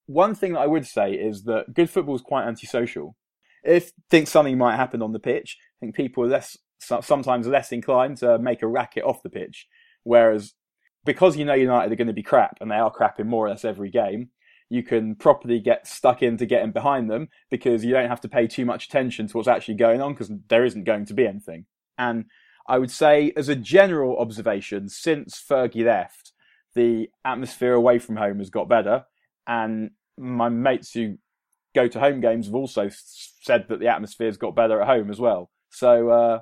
[0.07, 3.17] one thing that I would say is that good football is quite antisocial.
[3.65, 7.73] If think something might happen on the pitch, I think people are less sometimes less
[7.73, 9.67] inclined to make a racket off the pitch.
[10.03, 10.55] Whereas
[11.05, 13.47] because you know United are going to be crap and they are crap in more
[13.47, 14.31] or less every game,
[14.69, 18.47] you can properly get stuck into getting behind them because you don't have to pay
[18.47, 21.67] too much attention to what's actually going on because there isn't going to be anything.
[21.99, 22.27] And
[22.69, 26.33] I would say, as a general observation, since Fergie left,
[26.75, 29.05] the atmosphere away from home has got better.
[29.47, 31.17] And my mates who
[31.75, 35.19] go to home games have also said that the atmosphere's got better at home as
[35.19, 35.51] well.
[35.71, 36.41] So uh,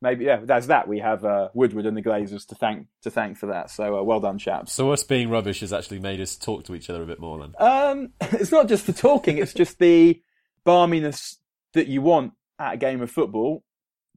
[0.00, 0.88] maybe yeah, that's that.
[0.88, 3.70] We have uh, Woodward and the Glazers to thank to thank for that.
[3.70, 4.72] So uh, well done, chaps.
[4.72, 7.38] So us being rubbish has actually made us talk to each other a bit more.
[7.38, 10.20] Then um, it's not just the talking; it's just the
[10.64, 11.36] barminess
[11.74, 13.64] that you want at a game of football,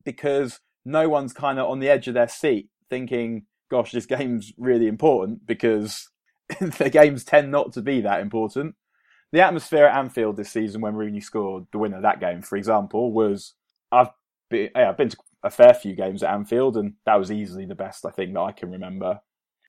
[0.03, 4.53] because no one's kind of on the edge of their seat thinking, "Gosh, this game's
[4.57, 6.09] really important," because
[6.59, 8.75] the games tend not to be that important.
[9.31, 12.57] The atmosphere at Anfield this season when Rooney scored the winner of that game, for
[12.57, 13.53] example, was
[13.89, 14.09] I've
[14.49, 17.65] been, yeah, I've been to a fair few games at Anfield, and that was easily
[17.65, 19.21] the best I think that I can remember.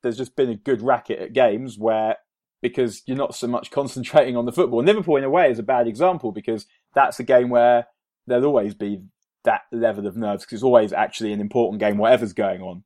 [0.02, 2.16] There's just been a good racket at games where
[2.60, 4.82] because you're not so much concentrating on the football.
[4.82, 7.86] Liverpool, in a way, is a bad example because that's a game where
[8.26, 9.02] there'll always be
[9.44, 12.84] that level of nerves because it's always actually an important game, whatever's going on.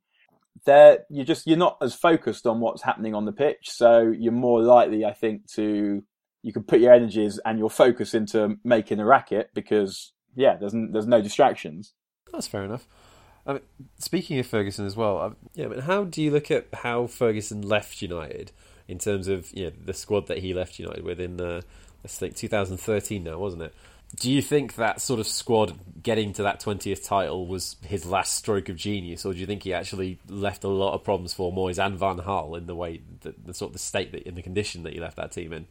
[0.65, 4.31] There, you're just you're not as focused on what's happening on the pitch, so you're
[4.31, 6.03] more likely, I think, to
[6.41, 10.73] you can put your energies and your focus into making a racket because yeah, there's
[10.91, 11.93] there's no distractions.
[12.37, 12.87] That's fair enough.
[13.47, 13.61] I mean,
[13.97, 17.63] speaking of Ferguson as well, um, yeah, but how do you look at how Ferguson
[17.63, 18.51] left United
[18.87, 21.61] in terms of you know, the squad that he left United with in uh,
[22.03, 23.73] let's think 2013 now, wasn't it?
[24.17, 28.35] Do you think that sort of squad getting to that 20th title was his last
[28.35, 31.51] stroke of genius, or do you think he actually left a lot of problems for
[31.51, 34.35] Moyes and Van Gaal in the way, the, the sort of the state that in
[34.35, 35.65] the condition that he left that team in?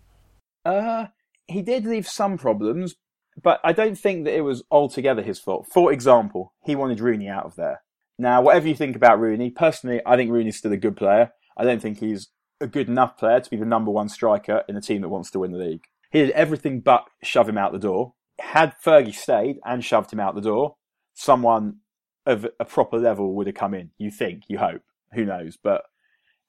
[0.65, 1.07] Uh,
[1.47, 2.97] he did leave some problems,
[3.41, 5.67] but I don't think that it was altogether his fault.
[5.71, 7.83] For example, he wanted Rooney out of there.
[8.19, 11.33] Now, whatever you think about Rooney, personally, I think Rooney's still a good player.
[11.57, 12.29] I don't think he's
[12.61, 15.31] a good enough player to be the number one striker in a team that wants
[15.33, 15.85] to win the league.
[16.11, 18.15] He did everything but shove him out the door.
[18.41, 20.77] Had Fergie stayed and shoved him out the door,
[21.15, 21.79] someone
[22.25, 23.91] of a proper level would have come in.
[23.99, 25.59] You think, you hope, who knows?
[25.63, 25.85] But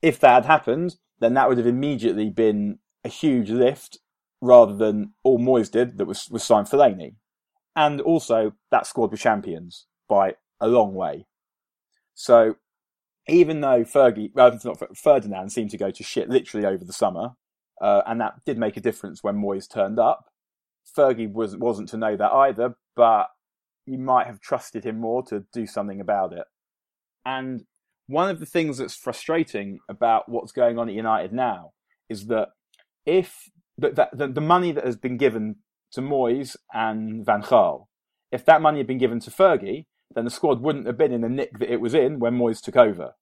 [0.01, 3.99] if that had happened, then that would have immediately been a huge lift
[4.41, 7.15] rather than all Moyes did that was, was signed Fellaini.
[7.75, 11.27] And also, that squad were champions by a long way.
[12.13, 12.55] So,
[13.27, 17.31] even though Fergie, it's not Ferdinand seemed to go to shit literally over the summer,
[17.81, 20.25] uh, and that did make a difference when Moyes turned up.
[20.97, 23.27] Fergie was, wasn't to know that either, but
[23.85, 26.45] you might have trusted him more to do something about it.
[27.25, 27.63] And
[28.07, 31.71] one of the things that's frustrating about what's going on at United now
[32.09, 32.49] is that
[33.05, 35.57] if that the, the money that has been given
[35.91, 37.85] to Moyes and Van Gaal,
[38.31, 41.21] if that money had been given to Fergie, then the squad wouldn't have been in
[41.21, 43.13] the nick that it was in when Moyes took over.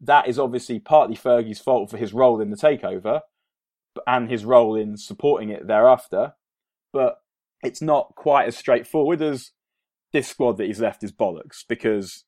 [0.00, 3.20] That is obviously partly Fergie's fault for his role in the takeover
[4.06, 6.32] and his role in supporting it thereafter,
[6.92, 7.18] but
[7.62, 9.52] it's not quite as straightforward as
[10.12, 12.24] this squad that he's left is bollocks because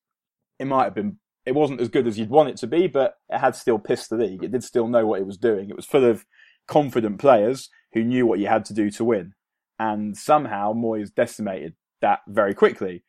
[0.59, 3.15] it might have been it wasn't as good as you'd want it to be, but
[3.29, 4.43] it had still pissed the league.
[4.43, 5.71] It did still know what it was doing.
[5.71, 6.27] It was full of
[6.67, 9.33] confident players who knew what you had to do to win.
[9.79, 13.05] And somehow Moyes decimated that very quickly.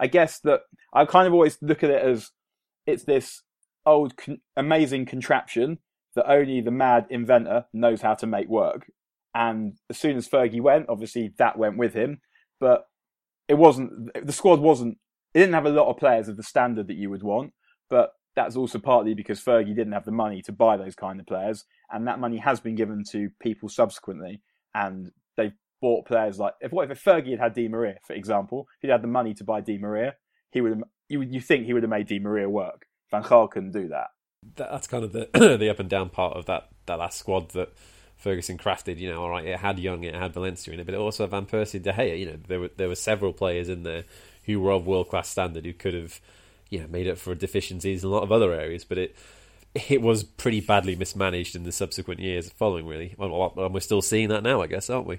[0.00, 2.30] I guess that I kind of always look at it as
[2.86, 3.42] it's this
[3.84, 5.78] old con- amazing contraption
[6.14, 8.90] that only the mad inventor knows how to make work.
[9.34, 12.20] And as soon as Fergie went, obviously that went with him.
[12.60, 12.86] But
[13.48, 14.98] it wasn't the squad wasn't
[15.34, 17.52] it didn't have a lot of players of the standard that you would want,
[17.90, 21.26] but that's also partly because Fergie didn't have the money to buy those kind of
[21.26, 24.40] players, and that money has been given to people subsequently,
[24.74, 28.68] and they've bought players like if what if Fergie had had Di Maria, for example,
[28.76, 30.14] if he'd had the money to buy Di Maria,
[30.52, 32.86] he would you you think he would have made Di Maria work.
[33.10, 34.08] Van Gaal couldn't do that.
[34.54, 37.72] That's kind of the the up and down part of that that last squad that
[38.16, 38.98] Ferguson crafted.
[38.98, 41.24] You know, all right, it had Young, it had Valencia in it, but it also
[41.24, 42.20] had Van Persie, De Gea.
[42.20, 44.04] You know, there were there were several players in there
[44.44, 46.20] who were of world class standard who could have
[46.68, 49.16] you know made up for deficiencies in a lot of other areas, but it
[49.74, 52.86] it was pretty badly mismanaged in the subsequent years following.
[52.86, 55.18] Really, and we're still seeing that now, I guess, aren't we?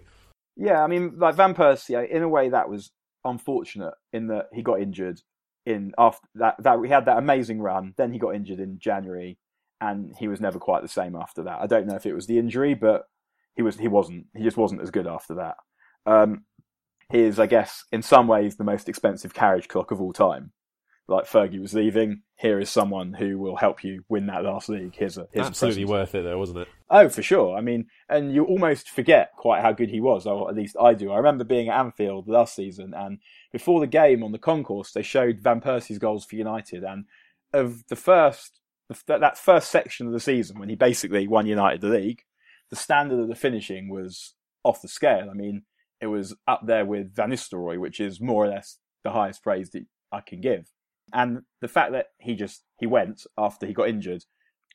[0.56, 2.92] Yeah, I mean, like Van Persie, in a way, that was
[3.24, 5.22] unfortunate in that he got injured
[5.66, 6.56] in after that.
[6.60, 9.38] That we had that amazing run, then he got injured in January,
[9.82, 11.62] and he was never quite the same after that.
[11.62, 13.04] I don't know if it was the injury, but
[13.56, 15.56] he was he wasn't he just wasn't as good after that.
[16.06, 16.46] Um,
[17.12, 20.52] he is, I guess, in some ways, the most expensive carriage clock of all time
[21.10, 24.96] like Fergie was leaving, here is someone who will help you win that last league.
[24.96, 26.68] Here's a here's absolutely a worth it, though, wasn't it?
[26.90, 27.58] Oh, for sure.
[27.58, 30.94] I mean, and you almost forget quite how good he was, or at least I
[30.94, 31.12] do.
[31.12, 33.20] I remember being at Anfield last season, and
[33.52, 37.06] before the game on the concourse, they showed Van Persie's goals for United, and
[37.54, 38.60] of the first
[39.08, 42.24] that first section of the season when he basically won United the league,
[42.70, 45.30] the standard of the finishing was off the scale.
[45.30, 45.64] I mean,
[46.02, 49.70] it was up there with Van Nistelrooy, which is more or less the highest praise
[49.72, 50.72] that I can give.
[51.14, 54.24] And the fact that he just he went after he got injured,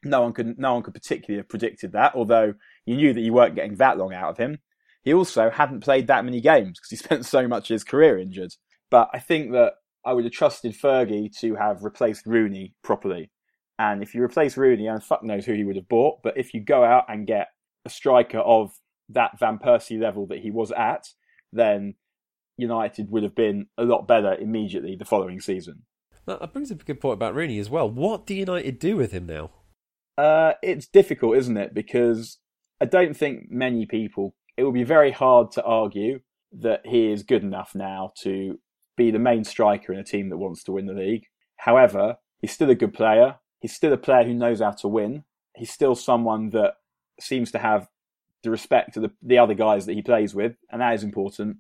[0.05, 2.15] no one could no one could particularly have predicted that.
[2.15, 2.55] Although
[2.87, 4.59] you knew that you weren't getting that long out of him.
[5.03, 8.19] he also hadn't played that many games because he spent so much of his career
[8.19, 8.53] injured.
[8.91, 13.31] But I think that I would have trusted Fergie to have replaced Rooney properly.
[13.79, 16.55] And if you replace Rooney, and fuck knows who he would have bought, but if
[16.55, 17.49] you go out and get
[17.85, 18.71] a striker of
[19.09, 21.09] that Van Persie level that he was at,
[21.53, 21.95] then
[22.57, 25.83] United would have been a lot better immediately the following season.
[26.27, 27.91] That brings up a good point about Rooney as well.
[27.91, 29.51] What do United do with him now?
[30.17, 31.75] Uh, it's difficult, isn't it?
[31.75, 32.39] Because
[32.81, 34.35] I don't think many people.
[34.57, 36.21] It will be very hard to argue
[36.53, 38.59] that he is good enough now to
[38.97, 41.25] be the main striker in a team that wants to win the league.
[41.57, 43.37] However, he's still a good player.
[43.61, 45.25] He's still a player who knows how to win.
[45.57, 46.75] He's still someone that
[47.21, 47.89] seems to have
[48.43, 51.59] the respect of the, the other guys that he plays with, and that is important.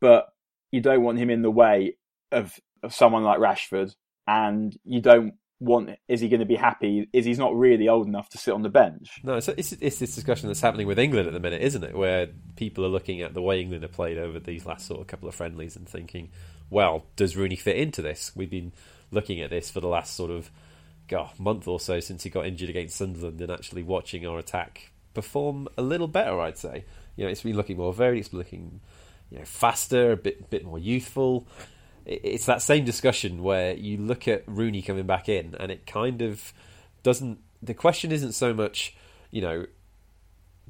[0.00, 0.28] But
[0.70, 1.96] you don't want him in the way
[2.32, 3.94] of, of someone like Rashford,
[4.26, 7.08] and you don't want is he going to be happy?
[7.12, 9.20] Is he's not really old enough to sit on the bench?
[9.22, 11.96] No it's, it's, it's, this discussion that's happening with england at the minute isn't it?
[11.96, 15.06] Where people are looking at the way england have played over these last sort of
[15.06, 16.30] couple of friendlies and thinking
[16.68, 18.32] well does rooney fit into this?
[18.34, 18.72] We've been
[19.10, 20.50] looking at this for the last sort of
[21.08, 24.92] God, month or so since he got injured against sunderland and actually watching our attack
[25.14, 26.84] perform a little better i'd say.
[27.16, 28.80] You know it's been looking more varied it's looking
[29.30, 31.46] you know faster a bit bit more youthful
[32.06, 36.22] it's that same discussion where you look at Rooney coming back in, and it kind
[36.22, 36.52] of
[37.02, 37.38] doesn't.
[37.62, 38.96] The question isn't so much,
[39.30, 39.66] you know,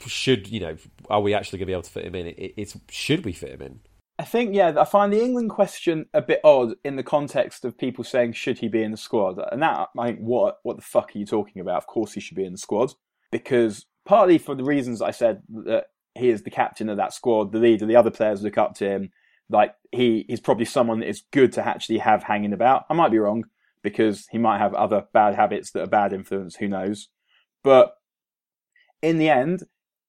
[0.07, 0.77] should you know,
[1.09, 2.27] are we actually going to be able to fit him in?
[2.29, 3.81] It, it's should we fit him in?
[4.19, 7.79] I think yeah, I find the England question a bit odd in the context of
[7.79, 10.83] people saying should he be in the squad, and that I think what what the
[10.83, 11.79] fuck are you talking about?
[11.79, 12.93] Of course he should be in the squad
[13.31, 17.53] because partly for the reasons I said that he is the captain of that squad,
[17.53, 19.11] the leader, the other players look up to him
[19.53, 22.85] like he he's probably someone that is good to actually have hanging about.
[22.91, 23.45] I might be wrong
[23.83, 26.57] because he might have other bad habits that are bad influence.
[26.57, 27.09] Who knows?
[27.63, 27.93] But
[29.03, 29.65] in the end,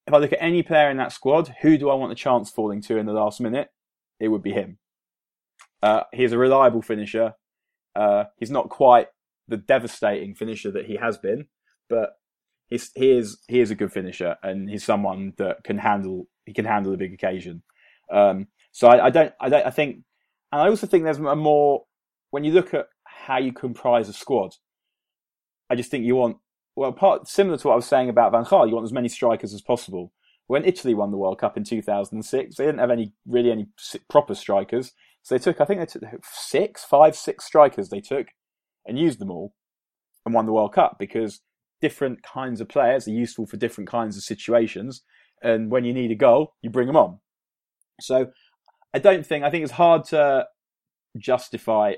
[0.07, 2.49] if I look at any player in that squad, who do I want the chance
[2.49, 3.69] falling to in the last minute?
[4.19, 4.77] It would be him.
[5.81, 7.33] Uh, he's a reliable finisher.
[7.95, 9.07] Uh, he's not quite
[9.47, 11.47] the devastating finisher that he has been,
[11.89, 12.13] but
[12.67, 16.53] he's, he is he is a good finisher, and he's someone that can handle he
[16.53, 17.63] can handle a big occasion.
[18.11, 19.97] Um, so I, I, don't, I don't, I think,
[20.51, 21.85] and I also think there's a more
[22.31, 24.55] when you look at how you comprise a squad.
[25.69, 26.37] I just think you want
[26.75, 29.07] well, part similar to what I was saying about Van Gaal, you want as many
[29.07, 30.11] strikers as possible.
[30.47, 33.67] When Italy won the World Cup in 2006, they didn't have any really any
[34.09, 38.27] proper strikers, so they took I think they took six, five, six strikers they took
[38.85, 39.53] and used them all
[40.25, 41.41] and won the World Cup because
[41.81, 45.03] different kinds of players are useful for different kinds of situations.
[45.41, 47.19] And when you need a goal, you bring them on.
[47.99, 48.31] So
[48.93, 50.47] I don't think I think it's hard to
[51.17, 51.95] justify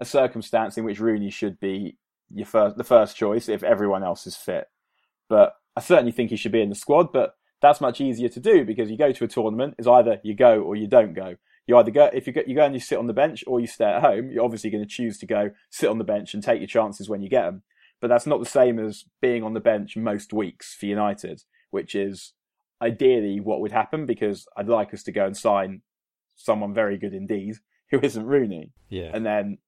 [0.00, 1.96] a circumstance in which Rooney should be
[2.32, 4.66] your first the first choice if everyone else is fit.
[5.28, 7.12] But I certainly think he should be in the squad.
[7.12, 10.34] But that's much easier to do because you go to a tournament is either you
[10.34, 11.36] go or you don't go.
[11.66, 13.60] You either go if you go, you go and you sit on the bench or
[13.60, 14.30] you stay at home.
[14.30, 17.08] You're obviously going to choose to go sit on the bench and take your chances
[17.08, 17.62] when you get them.
[18.00, 21.94] But that's not the same as being on the bench most weeks for United, which
[21.94, 22.32] is
[22.80, 25.82] ideally what would happen because I'd like us to go and sign
[26.38, 27.56] someone very good indeed
[27.90, 28.72] who isn't Rooney.
[28.88, 29.10] Yeah.
[29.12, 29.58] And then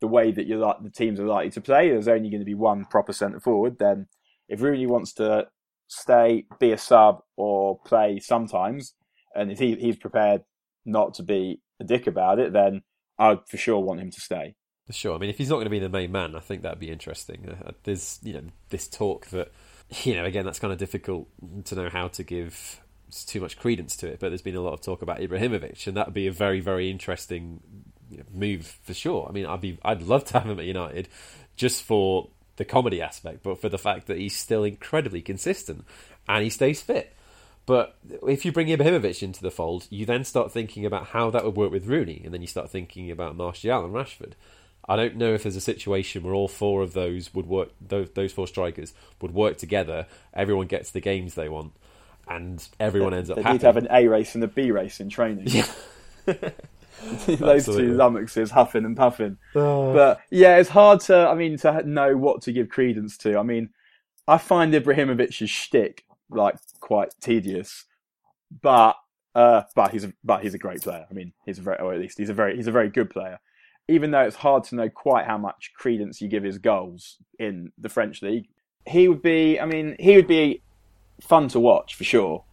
[0.00, 2.46] the way that you're like the teams are likely to play, there's only going to
[2.46, 3.78] be one proper centre forward.
[3.78, 4.06] Then
[4.48, 5.48] if Rooney wants to
[5.88, 8.94] stay, be a sub or play sometimes,
[9.34, 10.42] and if he, he's prepared
[10.84, 12.82] not to be a dick about it, then
[13.18, 14.54] I'd for sure want him to stay.
[14.86, 15.14] For sure.
[15.14, 16.90] I mean, if he's not going to be the main man, I think that'd be
[16.90, 17.48] interesting.
[17.48, 19.50] Uh, there's, you know, this talk that,
[20.02, 21.28] you know, again, that's kind of difficult
[21.66, 22.80] to know how to give
[23.22, 25.96] too much credence to it, but there's been a lot of talk about Ibrahimovic, and
[25.96, 27.60] that would be a very, very interesting
[28.32, 29.26] move for sure.
[29.28, 31.08] I mean, I'd be, I'd love to have him at United,
[31.54, 35.84] just for the comedy aspect, but for the fact that he's still incredibly consistent
[36.26, 37.14] and he stays fit.
[37.66, 37.96] But
[38.26, 41.56] if you bring Ibrahimovic into the fold, you then start thinking about how that would
[41.56, 44.32] work with Rooney, and then you start thinking about Martial and Rashford.
[44.86, 47.70] I don't know if there's a situation where all four of those would work.
[47.80, 48.92] Those, those four strikers
[49.22, 50.06] would work together.
[50.34, 51.72] Everyone gets the games they want
[52.28, 53.36] and everyone ends up.
[53.36, 53.54] They happy.
[53.54, 55.48] need to have an A race and a B race in training.
[55.48, 55.66] Yeah.
[57.26, 59.36] Those two lummoxes huffing and puffing.
[59.54, 59.92] Oh.
[59.92, 61.28] But yeah, it's hard to.
[61.28, 63.38] I mean, to know what to give credence to.
[63.38, 63.70] I mean,
[64.26, 67.84] I find Ibrahimovic's shtick like quite tedious,
[68.62, 68.96] but
[69.34, 71.06] uh, but he's a, but he's a great player.
[71.10, 73.10] I mean, he's a very, or at least he's a very he's a very good
[73.10, 73.38] player.
[73.88, 77.70] Even though it's hard to know quite how much credence you give his goals in
[77.76, 78.48] the French league,
[78.86, 79.60] he would be.
[79.60, 80.62] I mean, he would be
[81.20, 82.44] fun to watch for sure.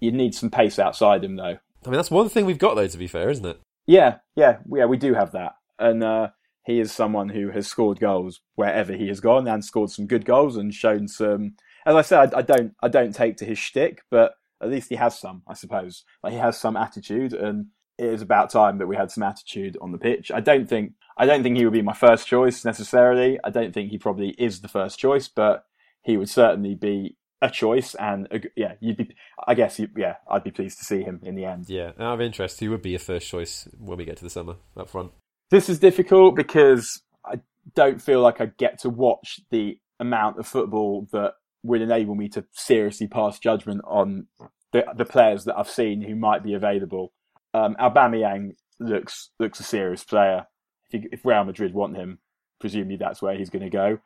[0.00, 1.58] You'd need some pace outside him though.
[1.84, 2.86] I mean, that's one thing we've got though.
[2.86, 3.60] To be fair, isn't it?
[3.86, 4.86] Yeah, yeah, yeah.
[4.86, 6.28] We do have that, and uh,
[6.64, 10.24] he is someone who has scored goals wherever he has gone and scored some good
[10.24, 11.54] goals and shown some.
[11.86, 14.90] As I said, I, I don't, I don't take to his shtick, but at least
[14.90, 16.04] he has some, I suppose.
[16.22, 17.66] Like he has some attitude, and
[17.98, 20.30] it is about time that we had some attitude on the pitch.
[20.30, 23.38] I don't think I don't think he would be my first choice necessarily.
[23.44, 25.64] I don't think he probably is the first choice, but
[26.02, 27.94] he would certainly be a choice.
[27.94, 29.14] And a, yeah, you'd be.
[29.46, 31.68] I guess you, yeah, I'd be pleased to see him in the end.
[31.68, 34.30] Yeah, out of interest, he would be a first choice when we get to the
[34.30, 35.12] summer up front.
[35.50, 37.40] This is difficult because I
[37.74, 42.28] don't feel like I get to watch the amount of football that would enable me
[42.30, 44.26] to seriously pass judgment on
[44.72, 47.12] the, the players that I've seen who might be available.
[47.52, 50.46] Um, Aubameyang looks looks a serious player.
[50.90, 52.18] If, he, if Real Madrid want him,
[52.60, 53.98] presumably that's where he's going to go,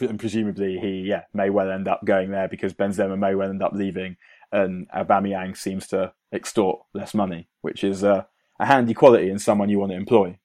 [0.00, 3.62] and presumably he yeah may well end up going there because Benzema may well end
[3.62, 4.16] up leaving,
[4.50, 8.24] and Aubameyang seems to extort less money, which is uh,
[8.58, 10.38] a handy quality in someone you want to employ.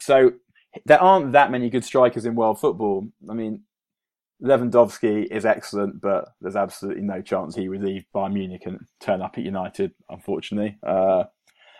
[0.00, 0.32] So
[0.84, 3.08] there aren't that many good strikers in world football.
[3.30, 3.62] I mean,
[4.42, 9.22] Lewandowski is excellent, but there's absolutely no chance he would leave Bayern Munich and turn
[9.22, 10.76] up at United, unfortunately.
[10.82, 11.24] Uh,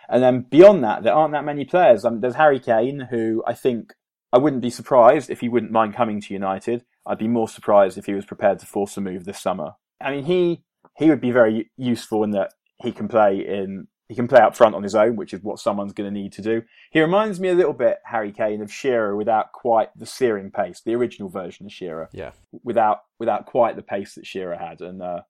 [0.07, 2.05] and then beyond that, there aren't that many players.
[2.05, 3.93] I mean, there's Harry Kane, who I think
[4.31, 6.85] I wouldn't be surprised if he wouldn't mind coming to United.
[7.05, 9.73] I'd be more surprised if he was prepared to force a move this summer.
[10.01, 10.63] I mean, he
[10.97, 14.55] he would be very useful in that he can play in he can play up
[14.55, 16.61] front on his own, which is what someone's going to need to do.
[16.91, 20.81] He reminds me a little bit, Harry Kane, of Shearer without quite the searing pace,
[20.85, 22.09] the original version of Shearer.
[22.13, 22.31] Yeah.
[22.63, 25.21] Without without quite the pace that Shearer had, and uh,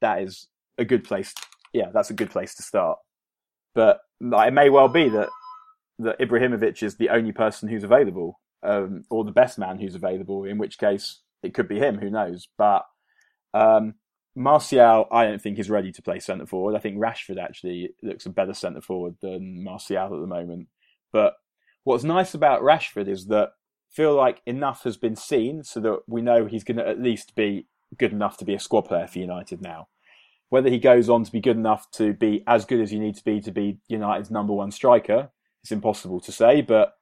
[0.00, 0.48] that is
[0.78, 1.34] a good place.
[1.72, 2.98] Yeah, that's a good place to start.
[3.74, 5.28] But like, it may well be that
[5.98, 10.44] that Ibrahimovic is the only person who's available, um, or the best man who's available.
[10.44, 11.98] In which case, it could be him.
[11.98, 12.48] Who knows?
[12.56, 12.84] But
[13.52, 13.94] um,
[14.34, 16.74] Martial, I don't think is ready to play centre forward.
[16.74, 20.68] I think Rashford actually looks a better centre forward than Martial at the moment.
[21.12, 21.34] But
[21.84, 26.00] what's nice about Rashford is that I feel like enough has been seen so that
[26.08, 29.06] we know he's going to at least be good enough to be a squad player
[29.06, 29.86] for United now.
[30.48, 33.16] Whether he goes on to be good enough to be as good as you need
[33.16, 35.30] to be to be United's number one striker,
[35.62, 36.94] it's impossible to say, but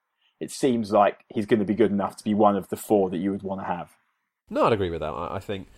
[0.43, 3.09] it seems like he's going to be good enough to be one of the four
[3.11, 3.97] that you would want to have.
[4.51, 5.14] No, I'd agree with that.
[5.14, 5.68] I think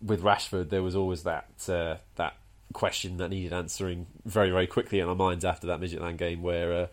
[0.00, 2.36] with Rashford, there was always that uh, that
[2.72, 6.72] question that needed answering very very quickly in our minds after that Midtjylland game, where
[6.72, 6.86] uh,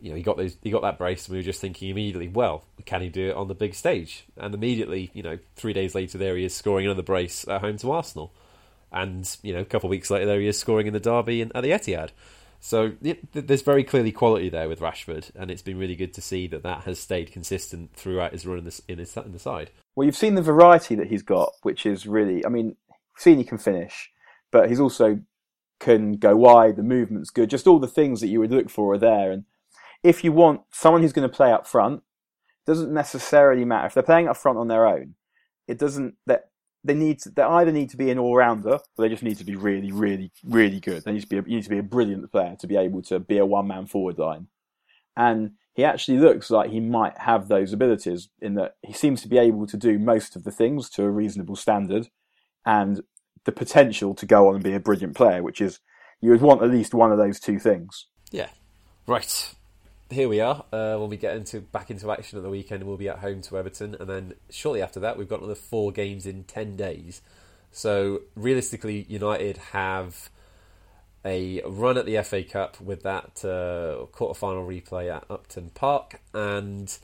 [0.00, 2.28] you know he got those he got that brace, and we were just thinking immediately,
[2.28, 4.24] well, can he do it on the big stage?
[4.38, 7.76] And immediately, you know, three days later, there he is scoring another brace at home
[7.76, 8.32] to Arsenal,
[8.90, 11.42] and you know, a couple of weeks later, there he is scoring in the derby
[11.42, 12.10] and at the Etihad.
[12.60, 12.92] So
[13.32, 16.62] there's very clearly quality there with Rashford, and it's been really good to see that
[16.62, 19.70] that has stayed consistent throughout his run in the, in, his, in the side.
[19.96, 22.76] Well, you've seen the variety that he's got, which is really, I mean,
[23.16, 24.10] seen he can finish,
[24.50, 25.20] but he's also
[25.80, 26.76] can go wide.
[26.76, 27.50] The movement's good.
[27.50, 29.32] Just all the things that you would look for are there.
[29.32, 29.44] And
[30.02, 32.02] if you want someone who's going to play up front,
[32.66, 35.14] doesn't necessarily matter if they're playing up front on their own.
[35.66, 36.49] It doesn't that
[36.84, 39.38] they need to, they either need to be an all rounder or they just need
[39.38, 41.04] to be really, really, really good.
[41.04, 43.02] They need to be a, you need to be a brilliant player to be able
[43.02, 44.48] to be a one man forward line.
[45.16, 49.28] And he actually looks like he might have those abilities in that he seems to
[49.28, 52.08] be able to do most of the things to a reasonable standard
[52.64, 53.02] and
[53.44, 55.80] the potential to go on and be a brilliant player, which is
[56.20, 58.06] you would want at least one of those two things.
[58.30, 58.48] Yeah.
[59.06, 59.54] Right
[60.10, 60.64] here we are.
[60.72, 63.42] Uh, when we get into back into action at the weekend, we'll be at home
[63.42, 67.22] to Everton, and then shortly after that, we've got another four games in ten days.
[67.72, 70.30] So realistically, United have
[71.24, 76.96] a run at the FA Cup with that uh, quarter-final replay at Upton Park, and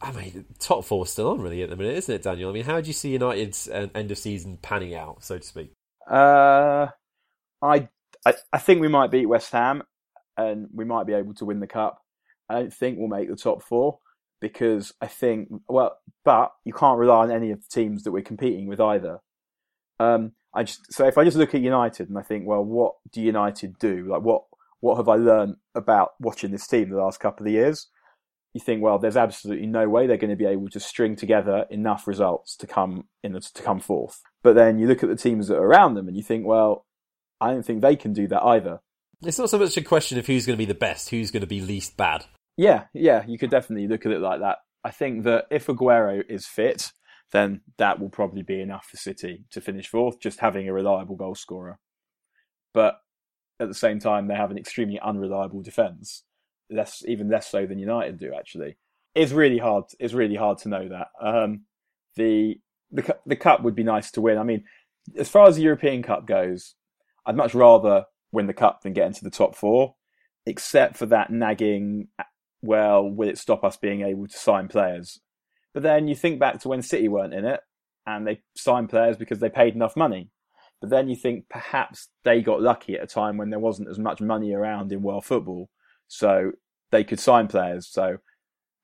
[0.00, 2.50] I mean, top four still on really at the minute, isn't it, Daniel?
[2.50, 5.46] I mean, how do you see United's uh, end of season panning out, so to
[5.46, 5.72] speak?
[6.10, 6.88] Uh,
[7.62, 7.88] I,
[8.24, 9.82] I I think we might beat West Ham,
[10.36, 12.02] and we might be able to win the cup.
[12.48, 13.98] I don't think we'll make the top four
[14.40, 18.22] because I think well, but you can't rely on any of the teams that we're
[18.22, 19.20] competing with either.
[20.00, 22.94] Um, I just so if I just look at United and I think, well, what
[23.12, 24.06] do United do?
[24.08, 24.44] Like what
[24.80, 27.88] what have I learned about watching this team the last couple of years?
[28.54, 31.66] You think, well, there's absolutely no way they're going to be able to string together
[31.70, 34.22] enough results to come in the, to come fourth.
[34.42, 36.86] But then you look at the teams that are around them and you think, well,
[37.40, 38.80] I don't think they can do that either.
[39.22, 41.42] It's not so much a question of who's going to be the best, who's going
[41.42, 42.24] to be least bad.
[42.58, 44.58] Yeah, yeah, you could definitely look at it like that.
[44.82, 46.90] I think that if Aguero is fit,
[47.30, 51.14] then that will probably be enough for City to finish fourth, just having a reliable
[51.14, 51.78] goal scorer.
[52.74, 52.98] But
[53.60, 56.24] at the same time, they have an extremely unreliable defence,
[56.68, 58.34] less even less so than United do.
[58.36, 58.76] Actually,
[59.14, 59.84] it's really hard.
[60.00, 61.08] It's really hard to know that.
[61.20, 61.62] Um,
[62.16, 64.36] the the the cup would be nice to win.
[64.36, 64.64] I mean,
[65.16, 66.74] as far as the European Cup goes,
[67.24, 69.94] I'd much rather win the cup than get into the top four,
[70.44, 72.08] except for that nagging
[72.62, 75.20] well, will it stop us being able to sign players?
[75.74, 77.60] But then you think back to when City weren't in it
[78.06, 80.30] and they signed players because they paid enough money.
[80.80, 83.98] But then you think perhaps they got lucky at a time when there wasn't as
[83.98, 85.70] much money around in world football,
[86.06, 86.52] so
[86.90, 87.88] they could sign players.
[87.88, 88.18] So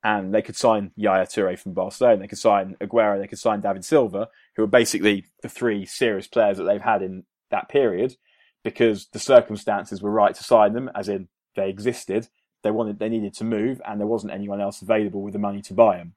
[0.05, 3.61] and they could sign Yaya Toure from Barcelona, they could sign Aguero, they could sign
[3.61, 8.15] David Silva, who are basically the three serious players that they've had in that period,
[8.63, 12.27] because the circumstances were right to sign them, as in they existed.
[12.65, 15.61] They wanted, they needed to move, and there wasn't anyone else available with the money
[15.61, 16.15] to buy them.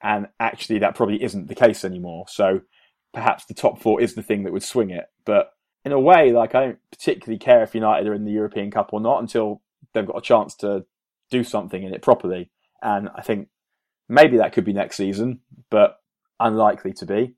[0.00, 2.26] And actually, that probably isn't the case anymore.
[2.28, 2.60] So
[3.12, 5.06] perhaps the top four is the thing that would swing it.
[5.24, 5.50] But
[5.84, 8.90] in a way, like I don't particularly care if United are in the European Cup
[8.92, 9.62] or not until
[9.92, 10.84] they've got a chance to
[11.28, 12.52] do something in it properly.
[12.80, 13.48] And I think
[14.08, 15.98] maybe that could be next season, but
[16.38, 17.34] unlikely to be.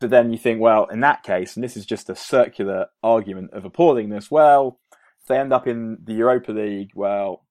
[0.00, 3.54] But then you think, well, in that case, and this is just a circular argument
[3.54, 7.45] of appallingness, well, if they end up in the Europa League, well,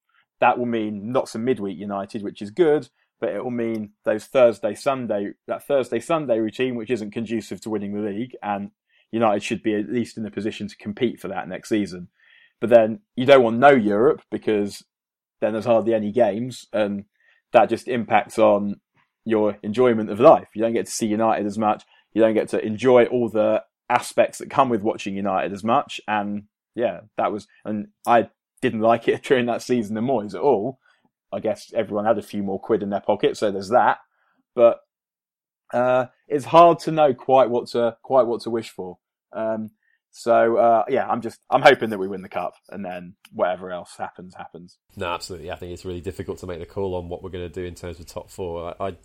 [0.45, 2.87] that will mean not some midweek United, which is good,
[3.19, 7.69] but it will mean those Thursday, Sunday, that Thursday, Sunday routine, which isn't conducive to
[7.71, 8.35] winning the league.
[8.43, 8.69] And
[9.11, 12.09] United should be at least in a position to compete for that next season.
[12.61, 14.83] But then you don't want no Europe because
[15.41, 16.67] then there's hardly any games.
[16.71, 17.05] And
[17.51, 18.81] that just impacts on
[19.23, 20.49] your enjoyment of life.
[20.53, 21.85] You don't get to see United as much.
[22.13, 25.99] You don't get to enjoy all the aspects that come with watching United as much.
[26.07, 26.43] And
[26.75, 28.29] yeah, that was, and I
[28.61, 30.79] didn't like it during that season of Moyes at all.
[31.31, 33.97] I guess everyone had a few more quid in their pocket, so there's that.
[34.53, 34.79] But
[35.73, 38.97] uh, it's hard to know quite what to quite what to wish for.
[39.33, 39.71] Um,
[40.11, 43.71] so uh, yeah, I'm just I'm hoping that we win the cup, and then whatever
[43.71, 44.77] else happens happens.
[44.95, 45.51] No, absolutely.
[45.51, 47.65] I think it's really difficult to make the call on what we're going to do
[47.65, 48.75] in terms of top four.
[48.79, 48.95] I, I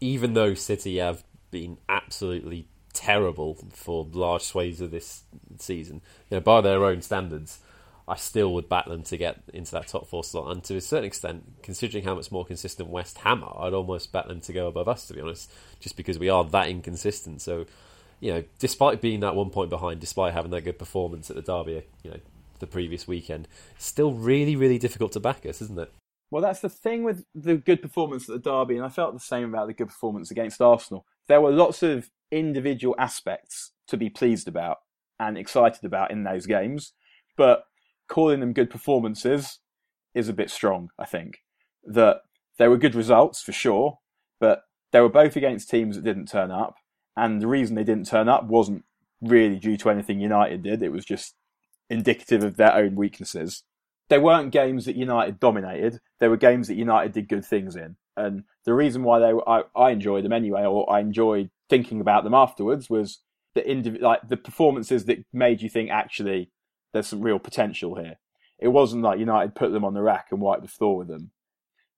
[0.00, 5.24] even though City have been absolutely terrible for large swathes of this
[5.58, 7.60] season, you know, by their own standards,
[8.06, 10.52] I still would back them to get into that top four slot.
[10.52, 14.12] And to a certain extent, considering how much more consistent West Ham are, I'd almost
[14.12, 15.50] back them to go above us, to be honest,
[15.80, 17.40] just because we are that inconsistent.
[17.40, 17.66] So
[18.20, 21.42] you know, despite being that one point behind, despite having that good performance at the
[21.42, 22.20] derby, you know,
[22.58, 25.92] the previous weekend, still really, really difficult to back us, isn't it?
[26.30, 29.20] Well, that's the thing with the good performance at the derby, and I felt the
[29.20, 31.04] same about the good performance against Arsenal.
[31.28, 34.78] There were lots of individual aspects to be pleased about
[35.20, 36.92] and excited about in those games,
[37.36, 37.66] but
[38.08, 39.60] calling them good performances
[40.14, 41.38] is a bit strong, I think.
[41.84, 42.22] That
[42.58, 43.98] there were good results for sure,
[44.40, 46.76] but they were both against teams that didn't turn up
[47.16, 48.84] and the reason they didn't turn up wasn't
[49.20, 50.82] really due to anything United did.
[50.82, 51.34] It was just
[51.88, 53.62] indicative of their own weaknesses.
[54.08, 56.00] They weren't games that United dominated.
[56.20, 57.96] They were games that United did good things in.
[58.16, 62.00] And the reason why they were, I, I enjoyed them anyway, or I enjoyed thinking
[62.00, 63.20] about them afterwards, was
[63.54, 66.50] the indiv- like the performances that made you think actually
[66.94, 68.14] there's some real potential here.
[68.58, 71.32] It wasn't like United put them on the rack and wiped the floor with them.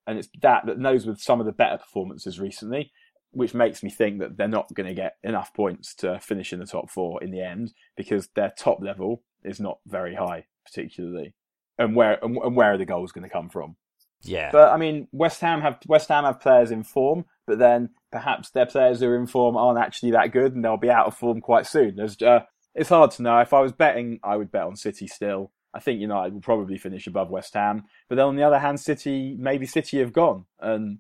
[0.09, 2.91] And it's that that knows with some of the better performances recently
[3.37, 6.59] which makes me think that they're not going to get enough points to finish in
[6.59, 11.35] the top four in the end because their top level is not very high, particularly.
[11.79, 13.77] And where and where are the goals going to come from?
[14.23, 17.91] Yeah, but I mean, West Ham have West Ham have players in form, but then
[18.11, 21.07] perhaps their players who are in form aren't actually that good, and they'll be out
[21.07, 21.97] of form quite soon.
[21.97, 22.41] There's, uh,
[22.77, 23.39] it's hard to know.
[23.41, 25.51] If I was betting, I would bet on City still.
[25.75, 28.81] I think United will probably finish above West Ham, but then on the other hand,
[28.81, 30.99] City maybe City have gone, and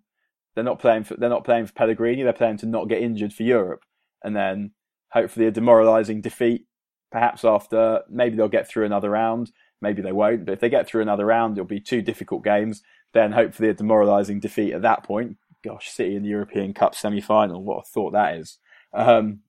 [0.54, 2.22] they're not playing for they're not playing for Pellegrini.
[2.22, 3.84] They're playing to not get injured for Europe,
[4.24, 4.72] and then
[5.10, 6.66] hopefully a demoralising defeat.
[7.12, 9.52] Perhaps after maybe they'll get through another round.
[9.80, 10.44] Maybe they won't.
[10.44, 12.82] But if they get through another round, it'll be two difficult games.
[13.12, 15.36] Then hopefully a demoralising defeat at that point.
[15.64, 17.62] Gosh, City in the European Cup semi-final.
[17.62, 18.58] What a thought that is.
[18.92, 19.40] Um,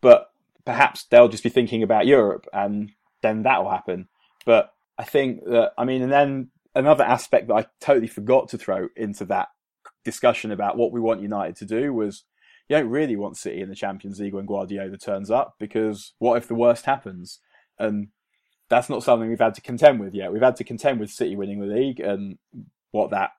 [0.00, 0.30] but
[0.68, 2.90] perhaps they'll just be thinking about Europe, and
[3.22, 4.06] then that will happen.
[4.44, 8.58] But I think that I mean, and then another aspect that I totally forgot to
[8.58, 9.48] throw into that
[10.04, 12.24] discussion about what we want United to do was
[12.68, 16.36] you don't really want City in the Champions League when Guardiola turns up because what
[16.36, 17.40] if the worst happens?
[17.78, 18.08] And
[18.68, 20.34] that's not something we've had to contend with yet.
[20.34, 22.36] We've had to contend with City winning the league and
[22.90, 23.30] what that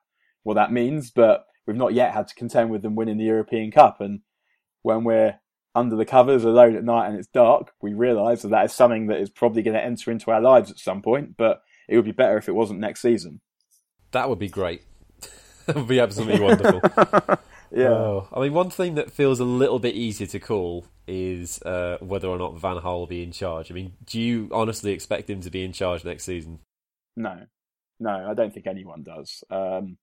[0.42, 3.70] what that means, but we've not yet had to contend with them winning the European
[3.70, 4.00] Cup.
[4.00, 4.22] And
[4.82, 5.38] when we're
[5.74, 9.06] under the covers alone at night and it's dark, we realise that that is something
[9.06, 11.36] that is probably going to enter into our lives at some point.
[11.36, 13.40] But it would be better if it wasn't next season.
[14.12, 14.82] That would be great.
[15.66, 16.80] That would be absolutely wonderful.
[17.70, 17.90] yeah.
[17.90, 21.98] Oh, I mean, one thing that feels a little bit easier to call is uh,
[22.00, 23.70] whether or not Van Gaal will be in charge.
[23.70, 26.60] I mean, do you honestly expect him to be in charge next season?
[27.14, 27.46] No,
[28.00, 29.44] no, I don't think anyone does.
[29.50, 29.98] Um,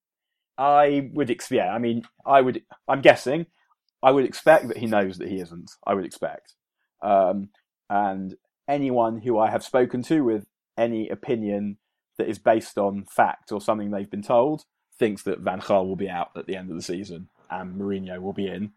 [0.56, 1.56] I would expect.
[1.56, 2.62] Yeah, I mean, I would.
[2.86, 3.46] I'm guessing.
[4.02, 5.72] I would expect that he knows that he isn't.
[5.86, 6.54] I would expect,
[7.02, 7.48] um,
[7.90, 8.36] and
[8.68, 10.46] anyone who I have spoken to with
[10.76, 11.78] any opinion
[12.18, 14.64] that is based on fact or something they've been told
[14.98, 18.20] thinks that Van Gaal will be out at the end of the season and Mourinho
[18.20, 18.72] will be in.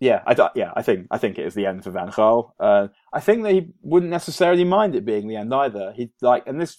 [0.00, 2.52] yeah, I yeah, I think I think it is the end for Van Gaal.
[2.58, 5.92] Uh, I think that he wouldn't necessarily mind it being the end either.
[5.92, 6.76] He like, and this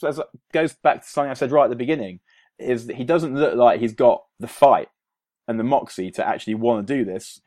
[0.54, 2.22] goes back to something I said right at the beginning,
[2.58, 4.88] is that he doesn't look like he's got the fight
[5.48, 7.42] and the moxie to actually want to do this,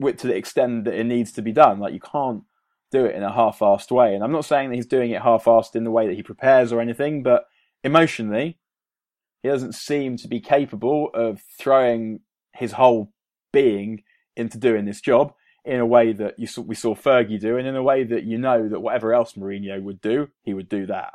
[0.00, 1.78] to the extent that it needs to be done.
[1.78, 2.42] Like you can't
[2.90, 4.14] do it in a half-assed way.
[4.14, 6.72] And I'm not saying that he's doing it half-assed in the way that he prepares
[6.72, 7.46] or anything, but
[7.82, 8.58] emotionally,
[9.42, 12.20] he doesn't seem to be capable of throwing
[12.54, 13.12] his whole
[13.52, 14.02] being
[14.36, 15.32] into doing this job
[15.64, 18.22] in a way that you saw, we saw Fergie do, and in a way that
[18.22, 21.14] you know that whatever else Mourinho would do, he would do that.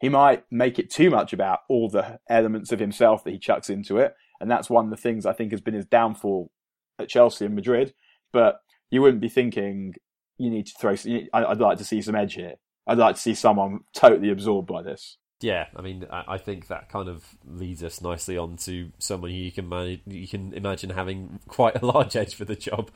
[0.00, 3.70] He might make it too much about all the elements of himself that he chucks
[3.70, 6.50] into it, and that's one of the things I think has been his downfall
[6.98, 7.94] at Chelsea and Madrid.
[8.32, 8.60] But
[8.90, 9.94] you wouldn't be thinking
[10.38, 10.94] you need to throw.
[11.32, 12.54] I'd like to see some edge here.
[12.86, 15.18] I'd like to see someone totally absorbed by this.
[15.40, 19.36] Yeah, I mean, I think that kind of leads us nicely on to someone who
[19.36, 22.90] you can manage, you can imagine having quite a large edge for the job.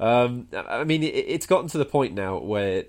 [0.00, 2.84] Um, I mean, it's gotten to the point now where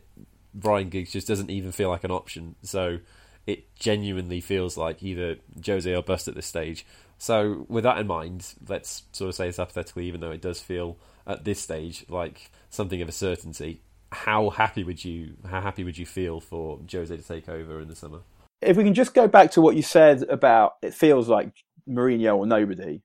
[0.54, 2.56] Ryan Giggs just doesn't even feel like an option.
[2.64, 3.00] So
[3.46, 5.36] it genuinely feels like either
[5.66, 6.86] Jose or bust at this stage.
[7.18, 10.60] So with that in mind, let's sort of say this hypothetically, even though it does
[10.60, 13.82] feel at this stage like something of a certainty.
[14.12, 17.88] How happy would you how happy would you feel for Jose to take over in
[17.88, 18.20] the summer?
[18.66, 22.38] if we can just go back to what you said about it feels like Mourinho
[22.38, 23.02] or nobody,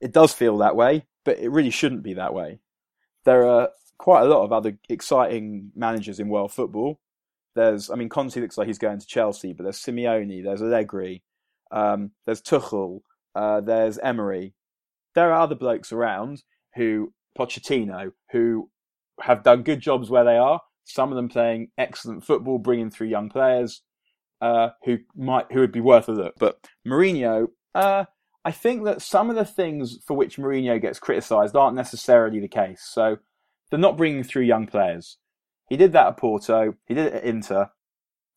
[0.00, 2.58] it does feel that way, but it really shouldn't be that way.
[3.24, 6.98] There are quite a lot of other exciting managers in world football.
[7.54, 11.22] There's, I mean, Conte looks like he's going to Chelsea, but there's Simeone, there's Allegri,
[11.70, 13.00] um, there's Tuchel,
[13.34, 14.54] uh, there's Emery.
[15.14, 16.42] There are other blokes around
[16.76, 18.70] who, Pochettino, who
[19.20, 20.60] have done good jobs where they are.
[20.84, 23.82] Some of them playing excellent football, bringing through young players
[24.40, 26.34] uh, who might who would be worth a look.
[26.38, 28.04] But Mourinho, uh,
[28.44, 32.48] I think that some of the things for which Mourinho gets criticised aren't necessarily the
[32.48, 32.82] case.
[32.82, 33.18] So
[33.70, 35.18] they're not bringing through young players.
[35.68, 36.74] He did that at Porto.
[36.86, 37.70] He did it at Inter.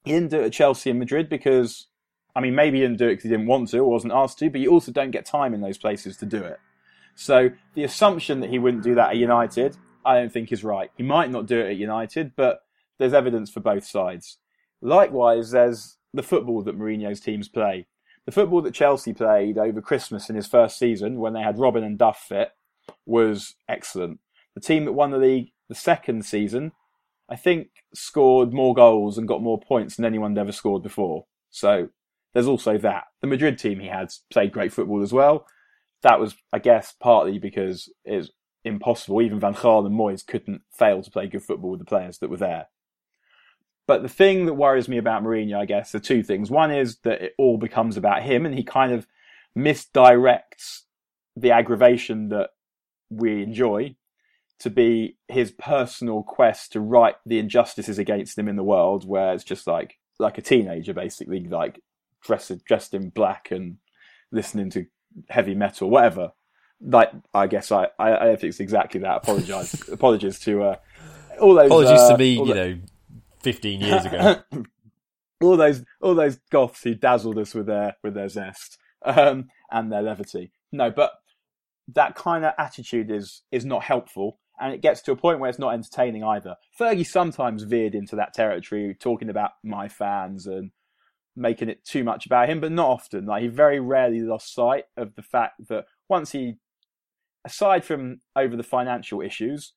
[0.03, 1.87] He didn't do it at Chelsea and Madrid because,
[2.35, 4.39] I mean, maybe he didn't do it because he didn't want to or wasn't asked
[4.39, 6.59] to, but you also don't get time in those places to do it.
[7.15, 10.91] So the assumption that he wouldn't do that at United, I don't think is right.
[10.97, 12.61] He might not do it at United, but
[12.97, 14.37] there's evidence for both sides.
[14.81, 17.87] Likewise, there's the football that Mourinho's teams play.
[18.25, 21.83] The football that Chelsea played over Christmas in his first season, when they had Robben
[21.83, 22.51] and Duff fit,
[23.05, 24.19] was excellent.
[24.55, 26.71] The team that won the league the second season,
[27.29, 31.25] I think, scored more goals and got more points than anyone had ever scored before.
[31.49, 31.89] So
[32.33, 33.05] there's also that.
[33.21, 35.45] The Madrid team he had played great football as well.
[36.03, 38.29] That was, I guess, partly because it's
[38.63, 39.21] impossible.
[39.21, 42.29] Even Van Gaal and Moyes couldn't fail to play good football with the players that
[42.29, 42.67] were there.
[43.87, 46.49] But the thing that worries me about Mourinho, I guess, are two things.
[46.49, 49.07] One is that it all becomes about him and he kind of
[49.57, 50.81] misdirects
[51.35, 52.51] the aggravation that
[53.09, 53.95] we enjoy
[54.59, 59.33] to be his personal quest to right the injustices against him in the world, where
[59.33, 61.81] it's just like like a teenager basically, like
[62.21, 63.77] dressed dressed in black and
[64.31, 64.85] listening to
[65.29, 66.31] heavy metal, whatever.
[66.81, 69.17] Like I guess I I, I think it's exactly that.
[69.17, 70.75] Apologize, apologies to uh,
[71.39, 71.67] all those.
[71.67, 72.77] Apologies uh, to me, you know,
[73.41, 74.41] 15 years ago.
[75.41, 79.91] all those all those goths who dazzled us with their with their zest um, and
[79.91, 80.51] their levity.
[80.71, 81.11] No, but
[81.93, 85.49] that kind of attitude is is not helpful, and it gets to a point where
[85.49, 86.55] it's not entertaining either.
[86.79, 90.71] Fergie sometimes veered into that territory, talking about my fans and
[91.35, 93.25] making it too much about him, but not often.
[93.25, 96.55] Like he very rarely lost sight of the fact that once he,
[97.45, 99.73] aside from over the financial issues,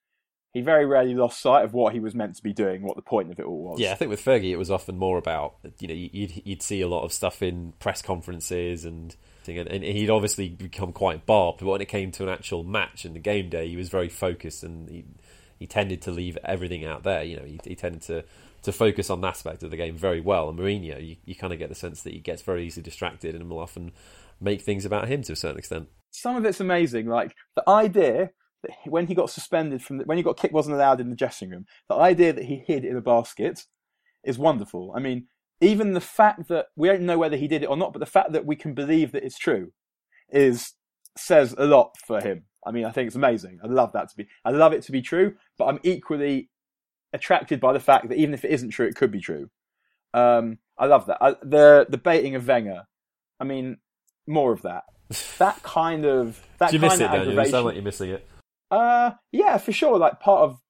[0.52, 3.02] he very rarely lost sight of what he was meant to be doing, what the
[3.02, 3.78] point of it all was.
[3.78, 6.80] Yeah, I think with Fergie, it was often more about you know you'd, you'd see
[6.80, 9.14] a lot of stuff in press conferences and
[9.46, 11.60] and he'd obviously become quite barbed.
[11.60, 14.08] But when it came to an actual match and the game day, he was very
[14.08, 15.04] focused and he
[15.58, 17.22] he tended to leave everything out there.
[17.22, 18.24] You know, he, he tended to
[18.66, 20.48] to focus on that aspect of the game very well.
[20.48, 23.32] And Mourinho, you, you kind of get the sense that he gets very easily distracted
[23.36, 23.92] and will often
[24.40, 25.88] make things about him to a certain extent.
[26.10, 28.30] Some of it's amazing, like the idea
[28.64, 31.16] that when he got suspended from the, when he got kicked wasn't allowed in the
[31.16, 31.66] dressing room.
[31.88, 33.62] The idea that he hid in a basket
[34.24, 34.92] is wonderful.
[34.96, 35.28] I mean,
[35.60, 38.06] even the fact that we don't know whether he did it or not, but the
[38.06, 39.70] fact that we can believe that it's true
[40.28, 40.72] is
[41.16, 42.46] says a lot for him.
[42.66, 43.60] I mean, I think it's amazing.
[43.62, 44.26] I love that to be.
[44.44, 46.50] I love it to be true, but I'm equally
[47.12, 49.48] attracted by the fact that even if it isn't true, it could be true.
[50.14, 51.18] Um, I love that.
[51.20, 52.84] I, the the baiting of Wenger.
[53.40, 53.78] I mean,
[54.26, 54.84] more of that.
[55.38, 58.10] That kind of that Do you kind miss of it, You sound like you're missing
[58.10, 58.26] it.
[58.70, 59.98] Uh, yeah, for sure.
[59.98, 60.60] Like part of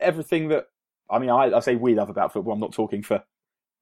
[0.00, 0.66] everything that
[1.08, 2.54] I mean, I, I say we love about football.
[2.54, 3.22] I'm not talking for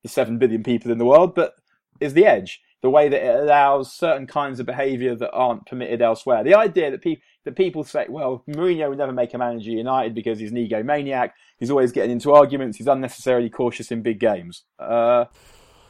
[0.03, 1.55] the seven billion people in the world, but
[2.01, 2.61] is the edge.
[2.85, 6.45] The way that it allows certain kinds of behaviour that aren't permitted elsewhere.
[6.45, 10.15] The idea that people that people say, well, Mourinho would never make a manager United
[10.15, 11.31] because he's an egomaniac.
[11.59, 12.77] He's always getting into arguments.
[12.77, 14.65] He's unnecessarily cautious in big games.
[14.79, 15.25] Uh,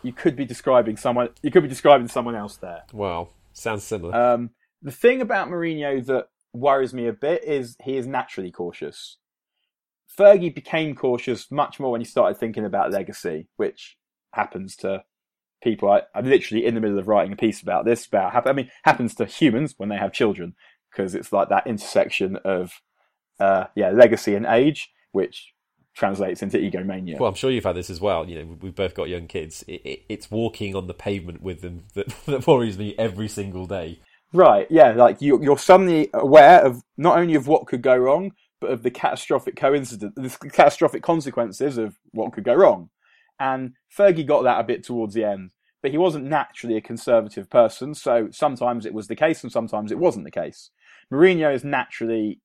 [0.04, 1.30] you could be describing someone.
[1.42, 2.84] You could be describing someone else there.
[2.92, 4.14] Wow, sounds similar.
[4.14, 9.16] Um, the thing about Mourinho that worries me a bit is he is naturally cautious.
[10.16, 13.96] Fergie became cautious much more when he started thinking about legacy, which
[14.32, 15.02] happens to
[15.64, 15.90] people.
[15.90, 18.06] I, am literally in the middle of writing a piece about this.
[18.06, 20.54] About I mean, happens to humans when they have children
[20.90, 22.72] because it's like that intersection of
[23.40, 25.54] uh, yeah legacy and age, which
[25.94, 27.16] translates into egomania.
[27.18, 28.28] Well, I'm sure you've had this as well.
[28.28, 29.64] You know, we've both got young kids.
[29.66, 33.66] It, it, it's walking on the pavement with them that, that worries me every single
[33.66, 34.00] day.
[34.32, 34.66] Right.
[34.70, 34.92] Yeah.
[34.92, 38.82] Like you, you're suddenly aware of not only of what could go wrong, but of
[38.82, 42.90] the catastrophic coincidence, the catastrophic consequences of what could go wrong.
[43.38, 47.50] And Fergie got that a bit towards the end, but he wasn't naturally a conservative
[47.50, 47.94] person.
[47.94, 50.70] So sometimes it was the case, and sometimes it wasn't the case.
[51.12, 52.40] Mourinho is naturally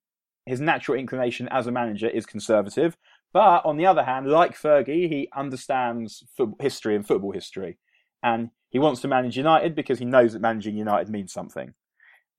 [0.46, 2.96] his natural inclination as a manager is conservative,
[3.32, 6.24] but on the other hand, like Fergie, he understands
[6.58, 7.78] history and football history,
[8.22, 11.74] and he wants to manage United because he knows that managing United means something,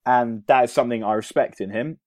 [0.05, 1.99] and that is something I respect in him.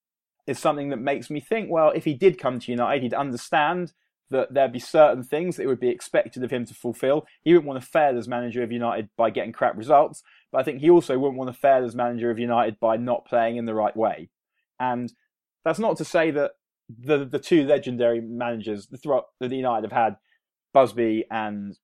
[0.47, 3.95] Is something that makes me think, well, if he did come to United, he'd understand
[4.31, 7.27] that there'd be certain things that it would be expected of him to fulfil.
[7.43, 10.64] He wouldn't want to fail as manager of United by getting crap results, but I
[10.64, 13.66] think he also wouldn't want to fail as manager of United by not playing in
[13.66, 14.31] the right way.
[14.81, 15.12] And
[15.64, 16.53] that's not to say that
[16.89, 19.03] the the two legendary managers that
[19.41, 20.16] the United have had,
[20.72, 21.77] Busby and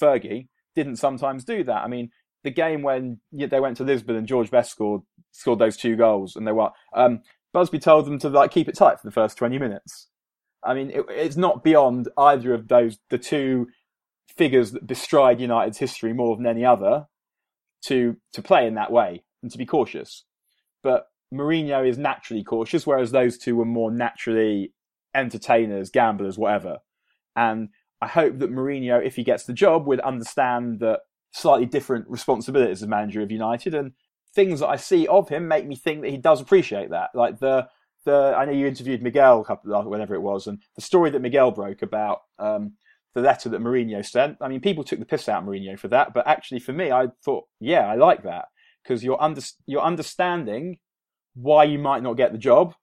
[0.00, 1.82] Fergie, didn't sometimes do that.
[1.82, 2.10] I mean,
[2.44, 6.36] the game when they went to Lisbon and George Best scored scored those two goals,
[6.36, 7.20] and they were um,
[7.52, 10.08] Busby told them to like keep it tight for the first twenty minutes.
[10.64, 13.68] I mean, it, it's not beyond either of those the two
[14.28, 17.06] figures that bestride United's history more than any other
[17.82, 20.24] to to play in that way and to be cautious.
[20.82, 24.72] But Mourinho is naturally cautious, whereas those two were more naturally
[25.14, 26.78] entertainers, gamblers, whatever.
[27.34, 31.00] And I hope that Mourinho, if he gets the job, would understand that
[31.32, 33.92] slightly different responsibilities as manager of United and
[34.34, 37.10] things that I see of him make me think that he does appreciate that.
[37.14, 37.68] Like the
[38.04, 39.44] the I know you interviewed Miguel
[39.84, 42.74] whenever it was, and the story that Miguel broke about um,
[43.14, 44.38] the letter that Mourinho sent.
[44.40, 46.90] I mean, people took the piss out of Mourinho for that, but actually, for me,
[46.90, 48.46] I thought, yeah, I like that
[48.82, 50.78] because you're under, you're understanding
[51.34, 52.74] why you might not get the job,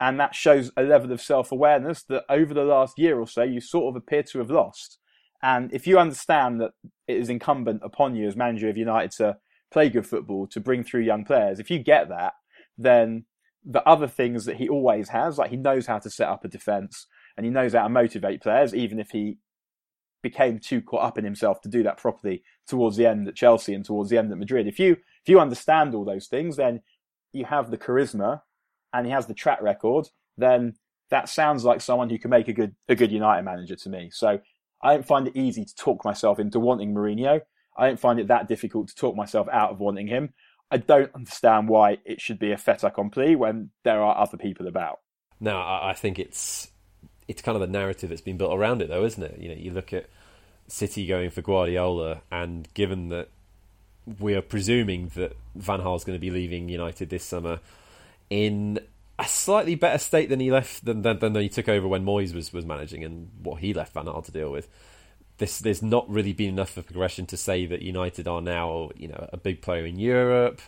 [0.00, 3.42] and that shows a level of self awareness that over the last year or so
[3.42, 4.98] you sort of appear to have lost.
[5.42, 6.72] And if you understand that
[7.06, 9.36] it is incumbent upon you as manager of United to
[9.70, 12.32] play good football, to bring through young players, if you get that,
[12.78, 13.24] then
[13.68, 16.48] the other things that he always has, like he knows how to set up a
[16.48, 17.06] defence
[17.36, 19.38] and he knows how to motivate players, even if he
[20.22, 23.74] became too caught up in himself to do that properly towards the end at Chelsea
[23.74, 24.66] and towards the end at Madrid.
[24.66, 26.80] If you if you understand all those things, then
[27.32, 28.40] you have the charisma
[28.92, 30.08] and he has the track record,
[30.38, 30.74] then
[31.10, 34.10] that sounds like someone who can make a good a good United manager to me.
[34.12, 34.40] So
[34.82, 37.40] I don't find it easy to talk myself into wanting Mourinho.
[37.76, 40.32] I don't find it that difficult to talk myself out of wanting him.
[40.70, 44.66] I don't understand why it should be a fait accompli when there are other people
[44.66, 45.00] about.
[45.38, 46.70] No, I think it's
[47.28, 49.38] it's kind of the narrative that's been built around it, though, isn't it?
[49.38, 50.06] You know, you look at
[50.68, 53.28] City going for Guardiola, and given that
[54.18, 57.60] we are presuming that Van Gaal's going to be leaving United this summer
[58.30, 58.78] in
[59.18, 62.34] a slightly better state than he left than than, than he took over when Moyes
[62.34, 64.68] was, was managing, and what he left Van Gaal to deal with
[65.38, 69.08] this there's not really been enough of progression to say that United are now you
[69.08, 70.60] know a big player in Europe,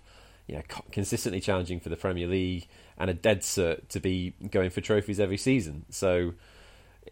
[0.47, 0.63] you know
[0.93, 2.67] consistently challenging for the Premier League
[2.97, 5.85] and a dead cert to be going for trophies every season.
[5.91, 6.35] So.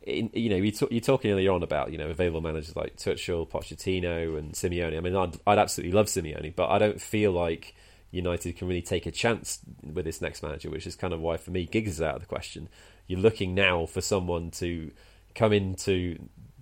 [0.02, 4.38] In, you know, you're talking earlier on about you know available managers like Tuchel, Pochettino,
[4.38, 4.96] and Simeone.
[4.96, 7.74] I mean, I'd, I'd absolutely love Simeone, but I don't feel like
[8.10, 11.38] United can really take a chance with this next manager, which is kind of why
[11.38, 12.68] for me Giggs is out of the question.
[13.06, 14.90] You're looking now for someone to
[15.34, 16.18] come into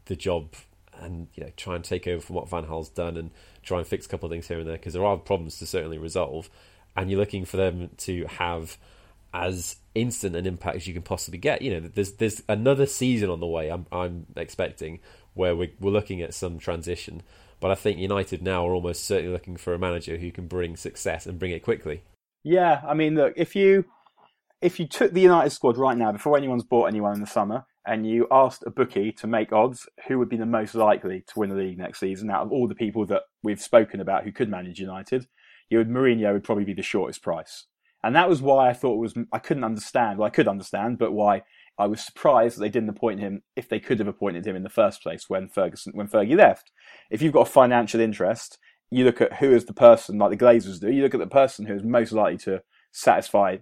[0.07, 0.55] the job
[1.01, 3.31] and you know try and take over from what Van Gaal's done and
[3.63, 5.67] try and fix a couple of things here and there because there are problems to
[5.67, 6.51] certainly resolve,
[6.97, 8.79] and you're looking for them to have
[9.33, 11.61] as instant an impact as you can possibly get.
[11.63, 13.71] You know, there's there's another season on the way.
[13.71, 15.01] I'm I'm expecting
[15.35, 17.23] where we're we're looking at some transition,
[17.61, 20.77] but I think United now are almost certainly looking for a manager who can bring
[20.77, 22.03] success and bring it quickly.
[22.45, 23.87] Yeah, I mean, look if you
[24.61, 27.67] if you took the United squad right now before anyone's bought anyone in the summer
[27.87, 31.39] and you asked a bookie to make odds who would be the most likely to
[31.39, 34.33] win the league next season out of all the people that we've spoken about who
[34.33, 35.27] could manage United,
[35.69, 37.67] you would Mourinho would probably be the shortest price.
[38.03, 41.13] And that was why I thought was I couldn't understand, well I could understand, but
[41.13, 41.43] why
[41.79, 44.63] I was surprised that they didn't appoint him if they could have appointed him in
[44.63, 46.71] the first place when Ferguson when Fergie left.
[47.11, 48.59] If you've got a financial interest,
[48.91, 51.27] you look at who is the person, like the Glazers do, you look at the
[51.27, 52.63] person who is most likely to
[52.93, 53.57] satisfy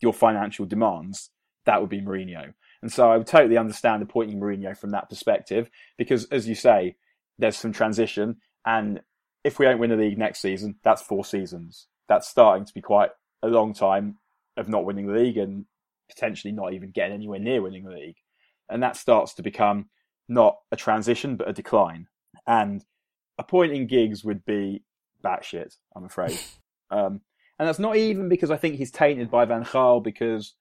[0.00, 1.30] your financial demands,
[1.64, 2.52] that would be Mourinho.
[2.84, 6.96] And so I would totally understand appointing Mourinho from that perspective, because as you say,
[7.38, 8.36] there's some transition.
[8.66, 9.00] And
[9.42, 11.86] if we don't win the league next season, that's four seasons.
[12.10, 13.08] That's starting to be quite
[13.42, 14.18] a long time
[14.58, 15.64] of not winning the league and
[16.10, 18.18] potentially not even getting anywhere near winning the league.
[18.68, 19.88] And that starts to become
[20.28, 22.08] not a transition, but a decline.
[22.46, 22.84] And
[23.38, 24.82] appointing Giggs would be
[25.24, 26.38] batshit, I'm afraid.
[26.90, 27.22] um,
[27.58, 30.52] and that's not even because I think he's tainted by Van Gaal, because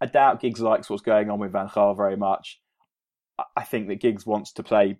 [0.00, 2.60] I doubt Giggs likes what's going on with Van Gaal very much.
[3.56, 4.98] I think that Giggs wants to play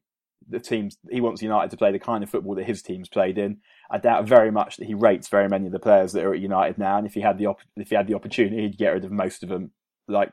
[0.49, 3.38] the teams, he wants United to play the kind of football that his team's played
[3.38, 3.59] in.
[3.90, 6.40] I doubt very much that he rates very many of the players that are at
[6.40, 6.99] United now.
[6.99, 9.12] And if he had the op- if he had the opportunity, he'd get rid of
[9.12, 9.72] most of them.
[10.09, 10.32] Like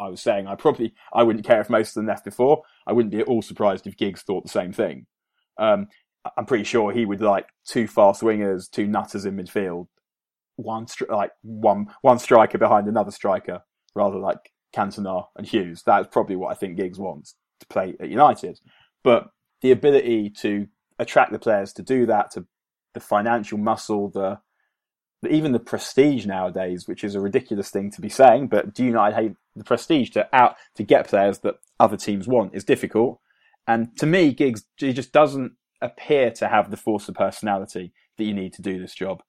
[0.00, 2.62] I was saying, I probably I wouldn't care if most of them left before.
[2.86, 5.06] I wouldn't be at all surprised if Giggs thought the same thing.
[5.58, 5.88] Um,
[6.36, 9.88] I'm pretty sure he would like two fast wingers, two nutters in midfield,
[10.56, 13.62] one stri- like one one striker behind another striker,
[13.94, 15.82] rather like Cantona and Hughes.
[15.84, 18.60] That's probably what I think Giggs wants to play at United.
[19.02, 19.30] But
[19.62, 20.66] the ability to
[20.98, 22.46] attract the players to do that, to
[22.92, 24.38] the financial muscle, the
[25.28, 29.14] even the prestige nowadays, which is a ridiculous thing to be saying, but do United
[29.14, 33.20] have the prestige to out to get players that other teams want is difficult.
[33.66, 38.24] And to me, Giggs he just doesn't appear to have the force of personality that
[38.24, 39.22] you need to do this job.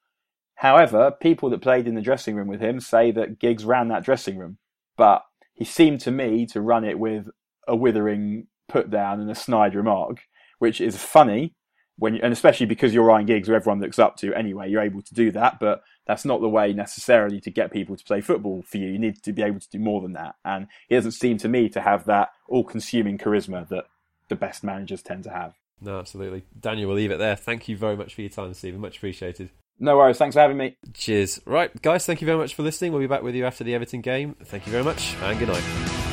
[0.56, 4.04] However, people that played in the dressing room with him say that Giggs ran that
[4.04, 4.58] dressing room,
[4.98, 7.28] but he seemed to me to run it with
[7.68, 10.22] a withering put down and a snide remark,
[10.60, 11.54] which is funny
[11.98, 15.02] when, and especially because you're Ryan Giggs, who everyone looks up to anyway, you're able
[15.02, 15.60] to do that.
[15.60, 18.88] But that's not the way necessarily to get people to play football for you.
[18.88, 20.36] You need to be able to do more than that.
[20.44, 23.86] And he doesn't seem to me to have that all-consuming charisma that
[24.30, 25.54] the best managers tend to have.
[25.82, 26.44] No, absolutely.
[26.60, 27.36] Daniel, we'll leave it there.
[27.36, 28.82] Thank you very much for your time, Stephen.
[28.82, 29.50] Much appreciated.
[29.80, 30.18] No worries.
[30.18, 30.78] Thanks for having me.
[30.94, 31.42] Cheers.
[31.46, 32.92] Right, guys, thank you very much for listening.
[32.92, 34.36] We'll be back with you after the Everton game.
[34.46, 36.05] Thank you very much, and good night.